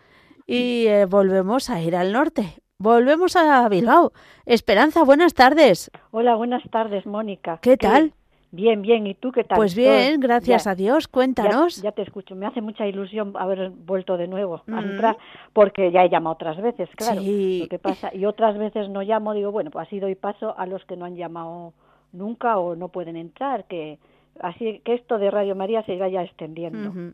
y 0.53 0.87
eh, 0.87 1.07
volvemos 1.07 1.71
a 1.71 1.81
ir 1.81 1.97
al 1.97 2.13
norte. 2.13 2.55
Volvemos 2.79 3.37
a 3.37 3.69
Bilbao. 3.69 4.13
Esperanza, 4.45 5.03
buenas 5.05 5.35
tardes. 5.35 5.91
Hola, 6.11 6.35
buenas 6.35 6.63
tardes, 6.71 7.07
Mónica. 7.07 7.59
¿Qué 7.63 7.77
tal? 7.77 8.13
Bien, 8.51 8.83
bien. 8.83 9.07
¿Y 9.07 9.15
tú 9.15 9.33
qué 9.33 9.45
tal? 9.45 9.57
Pues 9.57 9.75
bien, 9.75 10.21
gracias 10.21 10.67
a 10.67 10.75
Dios. 10.75 11.09
Cuéntanos. 11.09 11.81
Ya, 11.81 11.93
te 11.93 12.03
escucho. 12.03 12.35
Me 12.35 12.45
hace 12.45 12.61
mucha 12.61 12.87
ilusión 12.87 13.33
haber 13.39 13.71
vuelto 13.71 14.19
de 14.19 14.29
nuevo 14.29 14.63
a 14.67 14.81
mm. 14.81 14.91
entrar, 14.91 15.17
porque 15.55 15.91
ya 15.91 16.05
he 16.05 16.11
llamado 16.11 16.35
otras 16.35 16.61
veces, 16.61 16.91
claro. 16.97 17.23
Sí. 17.23 17.67
Lo 17.71 17.79
pasa, 17.79 18.15
y 18.15 18.27
otras 18.27 18.59
veces 18.59 18.91
no 18.91 19.01
llamo, 19.01 19.33
digo, 19.33 19.53
bueno, 19.53 19.71
pues 19.71 19.87
así 19.87 20.01
doy 20.01 20.17
paso 20.17 20.55
a 20.59 20.67
los 20.67 20.85
que 20.85 20.97
no 20.97 21.07
han 21.07 21.17
llamado 21.17 21.73
nunca 22.13 22.59
o 22.59 22.77
no 22.77 22.89
pueden 22.89 23.17
entrar, 23.17 23.65
que 23.65 23.99
así 24.41 24.83
que 24.85 24.95
esto 24.95 25.17
de 25.19 25.31
Radio 25.31 25.57
María 25.57 25.83
se 25.85 25.97
vaya 25.97 26.23
extendiendo. 26.23 26.93
¿eh? 27.01 27.13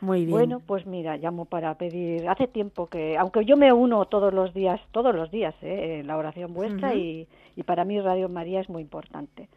Muy 0.00 0.20
bien. 0.20 0.30
Bueno, 0.30 0.60
pues 0.60 0.86
mira, 0.86 1.16
llamo 1.16 1.46
para 1.46 1.74
pedir. 1.76 2.28
Hace 2.28 2.46
tiempo 2.46 2.86
que, 2.86 3.16
aunque 3.16 3.44
yo 3.44 3.56
me 3.56 3.72
uno 3.72 4.04
todos 4.06 4.32
los 4.32 4.52
días, 4.52 4.80
todos 4.92 5.14
los 5.14 5.30
días, 5.30 5.54
¿eh? 5.62 6.00
en 6.00 6.06
la 6.06 6.16
oración 6.16 6.52
vuestra 6.52 6.94
y, 6.94 7.26
y, 7.56 7.62
para 7.62 7.84
mí 7.84 8.00
Radio 8.00 8.28
María 8.28 8.60
es 8.60 8.68
muy 8.68 8.82
importante. 8.82 9.48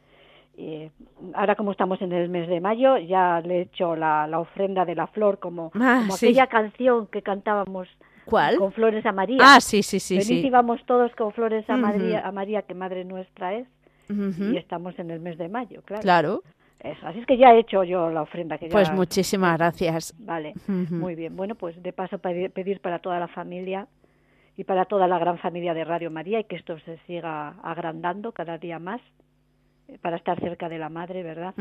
Eh, 0.62 0.92
ahora 1.36 1.56
como 1.56 1.72
estamos 1.72 2.02
en 2.02 2.12
el 2.12 2.30
mes 2.30 2.50
de 2.50 2.60
mayo, 2.60 2.98
ya 2.98 3.42
le 3.42 3.58
he 3.58 3.62
hecho 3.62 3.96
la, 3.96 4.28
la 4.28 4.40
ofrenda 4.40 4.84
de 4.84 4.94
la 4.94 5.08
flor 5.08 5.40
como, 5.40 5.72
ah, 5.76 6.02
como 6.02 6.16
aquella 6.16 6.48
canción 6.48 7.08
que 7.08 7.22
cantábamos. 7.22 7.88
¿Cuál? 8.26 8.58
Con 8.58 8.74
flores 8.74 9.06
a 9.06 9.12
María. 9.12 9.38
Ah, 9.42 9.62
sí, 9.62 9.82
sí, 9.82 10.00
sí. 10.00 10.18
Venid 10.18 10.46
íbamos 10.46 10.86
todos 10.86 11.16
con 11.16 11.32
flores 11.32 11.68
a, 11.70 11.78
María, 11.78 12.28
a 12.28 12.32
María, 12.32 12.62
que 12.62 12.74
Madre 12.76 13.06
nuestra 13.06 13.56
es. 13.56 13.68
Y 14.10 14.58
estamos 14.58 14.98
en 15.00 15.12
el 15.12 15.20
mes 15.20 15.38
de 15.38 15.50
mayo, 15.50 15.82
claro. 15.84 16.02
Claro. 16.02 16.44
Eso, 16.80 17.08
así 17.08 17.20
es 17.20 17.26
que 17.26 17.38
ya 17.38 17.54
he 17.54 17.60
hecho 17.60 17.84
yo 17.84 18.10
la 18.10 18.22
ofrenda. 18.22 18.58
Que 18.58 18.70
pues 18.70 18.92
muchísimas 18.94 19.58
gracias. 19.58 20.16
Vale, 20.18 20.54
muy 20.68 21.16
bien. 21.16 21.36
Bueno, 21.36 21.56
pues 21.56 21.82
de 21.84 21.92
paso 21.92 22.20
pedir, 22.20 22.80
para 22.80 23.00
toda 23.00 23.20
la 23.20 23.28
familia 23.28 23.88
y 24.56 24.64
para 24.64 24.86
toda 24.86 25.08
la 25.08 25.20
gran 25.20 25.38
familia 25.40 25.74
de 25.74 25.84
Radio 25.84 26.10
María 26.10 26.40
y 26.40 26.46
que 26.46 26.56
esto 26.56 26.80
se 26.80 26.98
siga 27.00 27.50
agrandando 27.64 28.32
cada 28.32 28.58
día 28.58 28.80
más 28.80 29.02
eh, 29.90 29.98
para 30.02 30.16
estar 30.16 30.40
cerca 30.40 30.70
de 30.70 30.78
la 30.78 30.88
Madre, 30.90 31.22
¿verdad? 31.22 31.54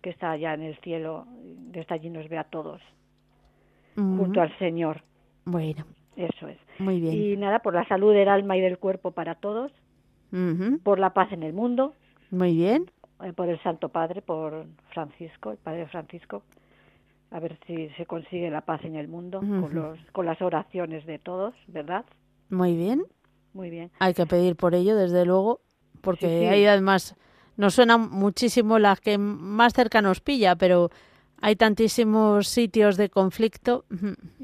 Que 0.00 0.10
está 0.10 0.30
allá 0.30 0.54
en 0.54 0.62
el 0.62 0.76
cielo, 0.78 1.26
desde 1.72 1.94
allí 1.94 2.10
nos 2.10 2.28
ve 2.28 2.38
a 2.38 2.44
todos, 2.44 2.80
junto 3.96 4.40
al 4.40 4.56
Señor. 4.58 5.02
Bueno. 5.44 5.84
Eso 6.16 6.46
es. 6.46 6.58
Muy 6.78 7.00
bien. 7.00 7.14
Y 7.14 7.36
nada, 7.36 7.58
por 7.58 7.74
la 7.74 7.86
salud 7.88 8.12
del 8.12 8.28
alma 8.28 8.56
y 8.56 8.60
del 8.60 8.78
cuerpo 8.78 9.10
para 9.10 9.34
todos, 9.34 9.72
por 10.84 11.00
la 11.00 11.10
paz 11.10 11.32
en 11.32 11.42
el 11.42 11.52
mundo. 11.52 11.94
Muy 12.30 12.54
bien. 12.54 12.90
Eh, 13.22 13.32
por 13.32 13.48
el 13.48 13.62
Santo 13.62 13.88
Padre, 13.88 14.22
por 14.22 14.66
Francisco, 14.92 15.52
el 15.52 15.58
Padre 15.58 15.86
Francisco, 15.86 16.42
a 17.30 17.40
ver 17.40 17.58
si 17.66 17.88
se 17.90 18.06
consigue 18.06 18.50
la 18.50 18.62
paz 18.62 18.84
en 18.84 18.96
el 18.96 19.08
mundo 19.08 19.40
con, 19.40 19.74
los, 19.74 19.98
con 20.12 20.26
las 20.26 20.40
oraciones 20.42 21.06
de 21.06 21.18
todos, 21.18 21.54
¿verdad? 21.68 22.04
Muy 22.50 22.76
bien. 22.76 23.04
Muy 23.52 23.70
bien. 23.70 23.90
Hay 24.00 24.14
que 24.14 24.26
pedir 24.26 24.56
por 24.56 24.74
ello, 24.74 24.96
desde 24.96 25.24
luego, 25.24 25.60
porque 26.00 26.48
hay 26.48 26.66
además, 26.66 27.16
nos 27.56 27.74
suena 27.74 27.96
muchísimo 27.98 28.78
la 28.78 28.96
que 28.96 29.16
más 29.16 29.72
cerca 29.72 30.02
nos 30.02 30.20
pilla, 30.20 30.56
pero 30.56 30.90
hay 31.40 31.54
tantísimos 31.54 32.48
sitios 32.48 32.96
de 32.96 33.08
conflicto. 33.10 33.84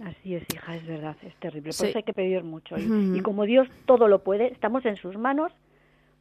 Así 0.05 0.37
es, 0.37 0.45
hija, 0.55 0.77
es 0.77 0.87
verdad, 0.87 1.17
es 1.23 1.35
terrible. 1.37 1.73
Por 1.77 1.87
eso 1.87 1.99
hay 1.99 2.05
que 2.05 2.13
pedir 2.13 2.45
mucho. 2.45 2.77
y 2.79 3.21
como 3.21 3.45
Dios 3.45 3.69
todo 3.85 4.07
lo 4.07 4.23
puede, 4.23 4.53
estamos 4.53 4.85
en 4.87 4.97
sus 4.97 5.17
manos 5.17 5.53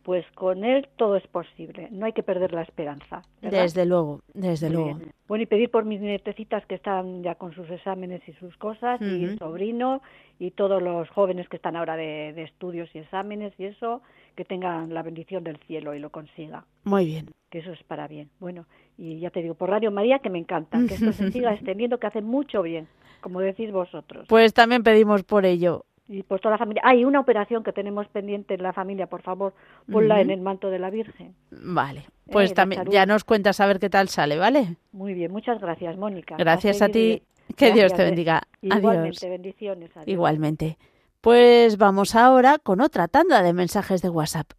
pues 0.09 0.25
con 0.33 0.63
él 0.63 0.87
todo 0.95 1.17
es 1.17 1.27
posible. 1.27 1.87
No 1.91 2.07
hay 2.07 2.13
que 2.13 2.23
perder 2.23 2.51
la 2.51 2.63
esperanza. 2.63 3.21
Desde 3.43 3.85
luego, 3.85 4.21
desde 4.33 4.71
luego. 4.71 4.97
Bueno, 5.27 5.43
y 5.43 5.45
pedir 5.45 5.69
por 5.69 5.85
mis 5.85 6.01
nietecitas 6.01 6.65
que 6.65 6.73
están 6.73 7.21
ya 7.21 7.35
con 7.35 7.53
sus 7.53 7.69
exámenes 7.69 8.27
y 8.27 8.33
sus 8.33 8.57
cosas, 8.57 8.99
y 9.03 9.23
el 9.23 9.37
sobrino, 9.37 10.01
y 10.39 10.49
todos 10.49 10.81
los 10.81 11.07
jóvenes 11.11 11.47
que 11.47 11.57
están 11.57 11.75
ahora 11.75 11.95
de, 11.95 12.29
estudios 12.41 12.89
y 12.95 12.97
exámenes 12.97 13.53
y 13.59 13.65
eso, 13.65 14.01
que 14.35 14.45
tengan 14.45 14.95
la 14.95 15.03
bendición 15.03 15.43
del 15.43 15.57
cielo 15.67 15.93
y 15.93 15.99
lo 15.99 16.09
consiga. 16.09 16.65
Muy 16.85 17.05
bien. 17.05 17.27
Que 17.51 17.59
eso 17.59 17.71
es 17.71 17.83
para 17.83 18.07
bien. 18.07 18.31
Bueno, 18.39 18.65
y 18.97 19.19
ya 19.19 19.29
te 19.29 19.43
digo, 19.43 19.53
por 19.53 19.69
Radio 19.69 19.91
María 19.91 20.17
que 20.17 20.31
me 20.31 20.39
encanta, 20.39 20.79
que 20.87 20.95
esto 20.95 21.13
se 21.13 21.31
siga 21.31 21.53
extendiendo, 21.53 21.99
que 21.99 22.07
hace 22.07 22.23
mucho 22.23 22.63
bien. 22.63 22.87
como 23.21 23.41
decís 23.41 23.71
vosotros. 23.71 24.25
Pues 24.27 24.55
también 24.55 24.81
pedimos 24.81 25.21
por 25.21 25.45
ello. 25.45 25.85
Y 26.11 26.23
por 26.23 26.39
toda 26.39 26.53
la 26.53 26.57
familia. 26.57 26.81
Hay 26.83 27.05
una 27.05 27.19
operación 27.19 27.63
que 27.63 27.71
tenemos 27.71 28.07
pendiente 28.07 28.55
en 28.55 28.63
la 28.63 28.73
familia, 28.73 29.05
por 29.05 29.21
favor, 29.21 29.53
ponla 29.91 30.19
en 30.21 30.31
el 30.31 30.41
manto 30.41 30.71
de 30.71 30.79
la 30.79 30.89
Virgen. 30.89 31.35
Vale, 31.51 31.99
eh, 31.99 32.31
pues 32.31 32.55
también 32.55 32.83
ya 32.89 33.05
nos 33.05 33.23
cuentas 33.23 33.59
a 33.59 33.67
ver 33.67 33.79
qué 33.79 33.91
tal 33.91 34.09
sale, 34.09 34.37
¿vale? 34.37 34.75
Muy 34.91 35.13
bien, 35.13 35.31
muchas 35.31 35.61
gracias, 35.61 35.95
Mónica. 35.97 36.35
Gracias 36.35 36.81
a, 36.81 36.89
ti. 36.89 37.21
Que 37.55 37.71
Dios 37.73 37.93
te 37.93 38.03
bendiga. 38.03 38.41
Igualmente, 38.61 39.29
bendiciones. 39.29 39.91
Igualmente. 40.07 40.77
Pues 41.21 41.77
vamos 41.77 42.15
ahora 42.15 42.57
con 42.57 42.81
otra 42.81 43.07
tanda 43.07 43.43
de 43.43 43.53
mensajes 43.53 44.01
de 44.01 44.09
WhatsApp. 44.09 44.51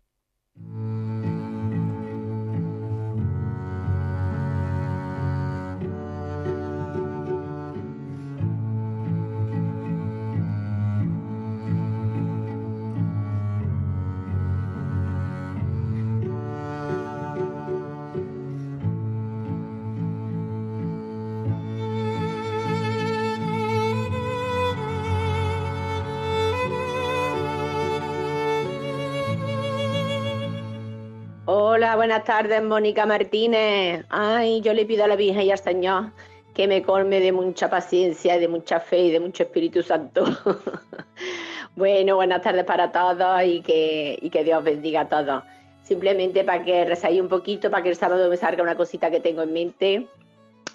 Buenas 32.00 32.24
tardes, 32.24 32.62
Mónica 32.62 33.04
Martínez. 33.04 34.06
Ay, 34.08 34.62
yo 34.62 34.72
le 34.72 34.86
pido 34.86 35.04
a 35.04 35.06
la 35.06 35.16
Virgen 35.16 35.42
y 35.42 35.50
al 35.50 35.58
Señor 35.58 36.12
que 36.54 36.66
me 36.66 36.80
colme 36.80 37.20
de 37.20 37.30
mucha 37.30 37.68
paciencia, 37.68 38.38
de 38.38 38.48
mucha 38.48 38.80
fe 38.80 39.00
y 39.00 39.10
de 39.10 39.20
mucho 39.20 39.42
Espíritu 39.42 39.82
Santo. 39.82 40.24
bueno, 41.76 42.16
buenas 42.16 42.40
tardes 42.40 42.64
para 42.64 42.90
todos 42.90 43.42
y 43.44 43.60
que, 43.60 44.18
y 44.18 44.30
que 44.30 44.44
Dios 44.44 44.64
bendiga 44.64 45.02
a 45.02 45.08
todos. 45.10 45.44
Simplemente 45.82 46.42
para 46.42 46.64
que 46.64 46.86
rezáis 46.86 47.20
un 47.20 47.28
poquito, 47.28 47.70
para 47.70 47.82
que 47.82 47.90
el 47.90 47.96
sábado 47.96 48.30
me 48.30 48.38
salga 48.38 48.62
una 48.62 48.78
cosita 48.78 49.10
que 49.10 49.20
tengo 49.20 49.42
en 49.42 49.52
mente. 49.52 50.06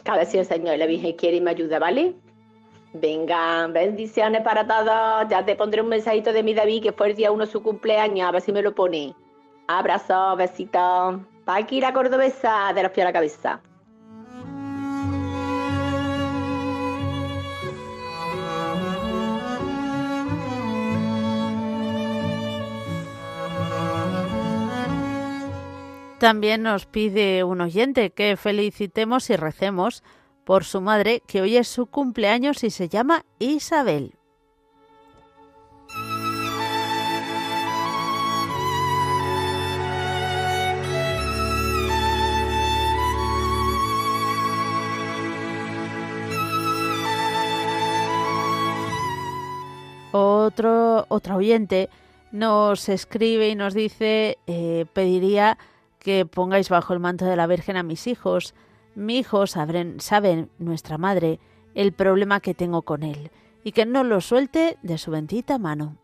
Cada 0.03 0.19
vez 0.19 0.29
si 0.29 0.37
el 0.37 0.45
Señor 0.45 0.75
y 0.75 0.77
la 0.77 0.85
Virgen 0.85 1.13
quiere 1.13 1.37
y 1.37 1.41
me 1.41 1.49
ayuda, 1.49 1.79
¿vale? 1.79 2.13
Venga, 2.93 3.65
bendiciones 3.65 4.43
para 4.43 4.67
todos. 4.67 5.27
Ya 5.27 5.43
te 5.43 5.55
pondré 5.55 5.81
un 5.81 5.89
mensajito 5.89 6.31
de 6.31 6.43
mi 6.43 6.53
David, 6.53 6.83
que 6.83 6.91
fue 6.91 7.07
el 7.09 7.15
día 7.15 7.31
uno 7.31 7.47
su 7.47 7.63
cumpleaños, 7.63 8.27
a 8.27 8.31
ver 8.31 8.41
si 8.41 8.51
me 8.51 8.61
lo 8.61 8.75
pone. 8.75 9.15
Abrazo, 9.67 10.35
besito. 10.35 11.25
Paqui 11.45 11.79
la 11.79 11.93
cordobesa, 11.93 12.71
de 12.73 12.83
los 12.83 12.91
pies 12.91 13.05
a 13.05 13.09
la 13.09 13.13
cabeza. 13.13 13.61
También 26.19 26.63
nos 26.63 26.85
pide 26.85 27.43
un 27.43 27.61
oyente 27.61 28.09
que 28.11 28.37
felicitemos 28.37 29.29
y 29.29 29.35
recemos 29.35 30.03
por 30.43 30.63
su 30.63 30.79
madre, 30.81 31.21
que 31.27 31.41
hoy 31.41 31.57
es 31.57 31.67
su 31.67 31.87
cumpleaños 31.87 32.63
y 32.63 32.69
se 32.69 32.87
llama 32.87 33.25
Isabel. 33.39 34.15
Otro, 50.17 51.05
otra 51.09 51.35
oyente 51.35 51.89
nos 52.31 52.87
escribe 52.87 53.49
y 53.49 53.55
nos 53.55 53.73
dice, 53.73 54.37
eh, 54.47 54.85
pediría 54.93 55.57
que 55.99 56.25
pongáis 56.25 56.69
bajo 56.69 56.93
el 56.93 57.01
manto 57.01 57.25
de 57.25 57.35
la 57.35 57.47
Virgen 57.47 57.75
a 57.75 57.83
mis 57.83 58.07
hijos. 58.07 58.53
Mi 58.95 59.17
hijo 59.17 59.45
saben, 59.45 59.99
saben, 59.99 60.49
nuestra 60.57 60.97
madre, 60.97 61.41
el 61.73 61.91
problema 61.91 62.39
que 62.39 62.53
tengo 62.53 62.83
con 62.83 63.03
él, 63.03 63.29
y 63.65 63.73
que 63.73 63.85
no 63.85 64.05
lo 64.05 64.21
suelte 64.21 64.77
de 64.83 64.97
su 64.97 65.11
bendita 65.11 65.57
mano. 65.57 65.97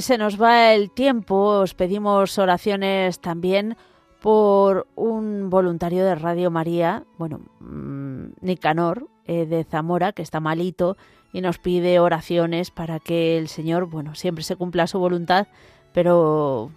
Se 0.00 0.16
nos 0.18 0.40
va 0.40 0.72
el 0.72 0.90
tiempo. 0.90 1.60
Os 1.60 1.74
pedimos 1.74 2.38
oraciones 2.38 3.20
también 3.20 3.76
por 4.20 4.86
un 4.94 5.50
voluntario 5.50 6.04
de 6.04 6.14
Radio 6.14 6.50
María, 6.50 7.04
bueno, 7.18 7.40
mm, 7.60 8.26
Nicanor, 8.40 9.08
eh, 9.26 9.46
de 9.46 9.64
Zamora, 9.64 10.12
que 10.12 10.22
está 10.22 10.40
malito 10.40 10.96
y 11.32 11.40
nos 11.40 11.58
pide 11.58 11.98
oraciones 11.98 12.70
para 12.70 13.00
que 13.00 13.36
el 13.38 13.48
Señor, 13.48 13.86
bueno, 13.86 14.14
siempre 14.14 14.44
se 14.44 14.56
cumpla 14.56 14.86
su 14.86 14.98
voluntad, 14.98 15.48
pero 15.92 16.70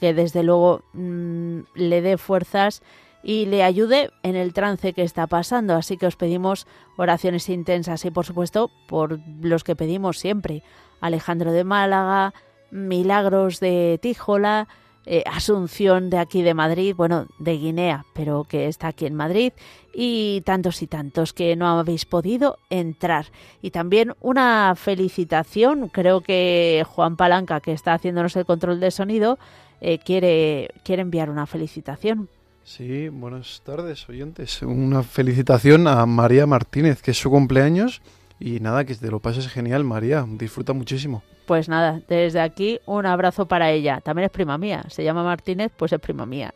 que 0.00 0.14
desde 0.14 0.42
luego 0.42 0.82
mm, 0.92 1.60
le 1.74 2.02
dé 2.02 2.18
fuerzas 2.18 2.82
y 3.22 3.46
le 3.46 3.62
ayude 3.62 4.10
en 4.22 4.36
el 4.36 4.52
trance 4.52 4.92
que 4.92 5.02
está 5.02 5.26
pasando. 5.26 5.74
Así 5.74 5.96
que 5.96 6.06
os 6.06 6.16
pedimos 6.16 6.66
oraciones 6.96 7.48
intensas 7.48 8.04
y 8.04 8.10
por 8.10 8.26
supuesto 8.26 8.70
por 8.88 9.20
los 9.40 9.64
que 9.64 9.76
pedimos 9.76 10.18
siempre, 10.18 10.62
Alejandro 11.00 11.52
de 11.52 11.64
Málaga, 11.64 12.34
Milagros 12.70 13.60
de 13.60 13.98
Tíjola, 14.00 14.68
eh, 15.10 15.24
Asunción 15.26 16.10
de 16.10 16.18
aquí 16.18 16.42
de 16.42 16.52
Madrid, 16.52 16.94
bueno, 16.94 17.26
de 17.38 17.56
Guinea, 17.56 18.04
pero 18.12 18.44
que 18.44 18.66
está 18.66 18.88
aquí 18.88 19.06
en 19.06 19.14
Madrid, 19.14 19.52
y 19.94 20.42
tantos 20.42 20.82
y 20.82 20.86
tantos 20.86 21.32
que 21.32 21.56
no 21.56 21.66
habéis 21.66 22.04
podido 22.04 22.58
entrar. 22.68 23.26
Y 23.62 23.70
también 23.70 24.12
una 24.20 24.74
felicitación, 24.76 25.88
creo 25.88 26.20
que 26.20 26.84
Juan 26.86 27.16
Palanca, 27.16 27.60
que 27.60 27.72
está 27.72 27.94
haciéndonos 27.94 28.36
el 28.36 28.44
control 28.44 28.80
de 28.80 28.90
sonido, 28.90 29.38
eh, 29.80 29.98
quiere, 29.98 30.70
quiere 30.84 31.02
enviar 31.02 31.30
una 31.30 31.46
felicitación. 31.46 32.28
Sí, 32.64 33.08
buenas 33.08 33.62
tardes, 33.64 34.06
oyentes. 34.10 34.60
Una 34.60 35.02
felicitación 35.02 35.88
a 35.88 36.04
María 36.04 36.46
Martínez, 36.46 37.00
que 37.00 37.12
es 37.12 37.18
su 37.18 37.30
cumpleaños 37.30 38.02
y 38.40 38.60
nada, 38.60 38.84
que 38.84 38.94
te 38.94 39.10
lo 39.10 39.20
pases 39.20 39.48
genial, 39.48 39.84
María. 39.84 40.24
Disfruta 40.26 40.72
muchísimo. 40.72 41.22
Pues 41.46 41.68
nada, 41.68 42.00
desde 42.08 42.40
aquí 42.40 42.80
un 42.86 43.06
abrazo 43.06 43.46
para 43.46 43.70
ella. 43.70 44.00
También 44.00 44.26
es 44.26 44.30
prima 44.30 44.58
mía. 44.58 44.84
Se 44.88 45.02
llama 45.02 45.24
Martínez, 45.24 45.72
pues 45.76 45.92
es 45.92 46.00
prima 46.00 46.26
mía. 46.26 46.52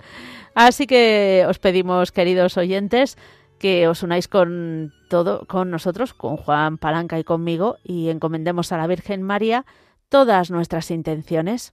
Así 0.54 0.86
que 0.86 1.44
os 1.48 1.58
pedimos, 1.58 2.12
queridos 2.12 2.56
oyentes, 2.56 3.16
que 3.58 3.88
os 3.88 4.02
unáis 4.02 4.28
con 4.28 4.92
todo, 5.08 5.46
con 5.46 5.70
nosotros, 5.70 6.14
con 6.14 6.36
Juan 6.36 6.78
Palanca 6.78 7.18
y 7.18 7.24
conmigo, 7.24 7.76
y 7.84 8.10
encomendemos 8.10 8.72
a 8.72 8.76
la 8.76 8.86
Virgen 8.86 9.22
María 9.22 9.64
todas 10.08 10.50
nuestras 10.50 10.90
intenciones. 10.90 11.72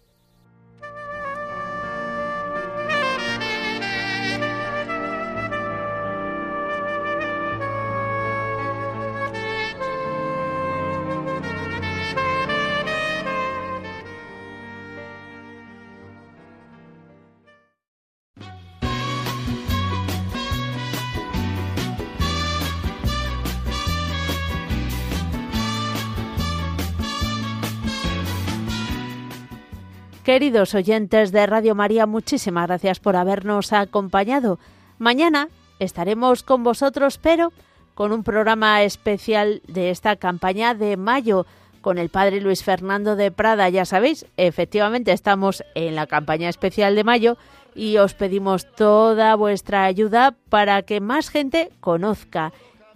Queridos 30.31 30.75
oyentes 30.75 31.33
de 31.33 31.45
Radio 31.45 31.75
María, 31.75 32.05
muchísimas 32.05 32.65
gracias 32.65 33.01
por 33.01 33.17
habernos 33.17 33.73
acompañado. 33.73 34.59
Mañana 34.97 35.49
estaremos 35.77 36.41
con 36.41 36.63
vosotros, 36.63 37.17
pero 37.17 37.51
con 37.95 38.13
un 38.13 38.23
programa 38.23 38.81
especial 38.83 39.61
de 39.67 39.89
esta 39.89 40.15
campaña 40.15 40.73
de 40.73 40.95
mayo 40.95 41.45
con 41.81 41.97
el 41.97 42.07
padre 42.07 42.39
Luis 42.39 42.63
Fernando 42.63 43.17
de 43.17 43.29
Prada. 43.29 43.67
Ya 43.67 43.83
sabéis, 43.83 44.25
efectivamente 44.37 45.11
estamos 45.11 45.65
en 45.75 45.95
la 45.95 46.07
campaña 46.07 46.47
especial 46.47 46.95
de 46.95 47.03
mayo 47.03 47.37
y 47.75 47.97
os 47.97 48.13
pedimos 48.13 48.73
toda 48.73 49.35
vuestra 49.35 49.83
ayuda 49.83 50.33
para 50.47 50.81
que 50.83 51.01
más 51.01 51.27
gente 51.27 51.71
conozca 51.81 52.53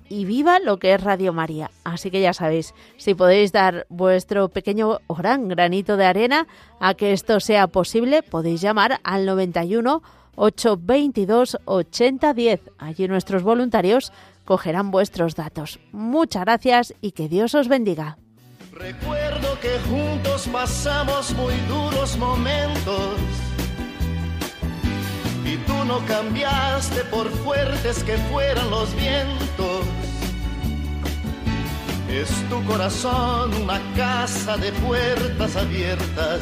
y 0.09 0.25
viva 0.25 0.59
lo 0.59 0.77
que 0.77 0.93
es 0.93 1.03
Radio 1.03 1.33
María. 1.33 1.71
Así 1.83 2.11
que 2.11 2.21
ya 2.21 2.33
sabéis, 2.33 2.73
si 2.97 3.15
podéis 3.15 3.51
dar 3.51 3.85
vuestro 3.89 4.49
pequeño 4.49 4.99
o 5.07 5.15
gran 5.15 5.47
granito 5.47 5.97
de 5.97 6.05
arena 6.05 6.47
a 6.79 6.93
que 6.93 7.13
esto 7.13 7.39
sea 7.39 7.67
posible, 7.67 8.23
podéis 8.23 8.61
llamar 8.61 8.99
al 9.03 9.25
91 9.25 10.01
822 10.35 11.57
8010. 11.65 12.61
Allí 12.77 13.07
nuestros 13.07 13.43
voluntarios 13.43 14.11
cogerán 14.43 14.91
vuestros 14.91 15.35
datos. 15.35 15.79
Muchas 15.91 16.43
gracias 16.43 16.93
y 17.01 17.11
que 17.11 17.29
Dios 17.29 17.55
os 17.55 17.67
bendiga. 17.67 18.17
Recuerdo 18.71 19.57
que 19.61 19.79
juntos 19.89 20.47
pasamos 20.51 21.33
muy 21.33 21.53
duros 21.69 22.17
momentos 22.17 23.45
y 25.45 25.57
tú 25.57 25.85
no 25.85 26.03
cambiaste 26.05 27.03
por 27.05 27.29
fuertes 27.29 28.03
que 28.03 28.17
fueran 28.17 28.69
los 28.69 28.93
vientos. 28.95 29.85
Es 32.09 32.29
tu 32.49 32.63
corazón 32.65 33.53
una 33.61 33.79
casa 33.95 34.57
de 34.57 34.71
puertas 34.73 35.55
abiertas 35.55 36.41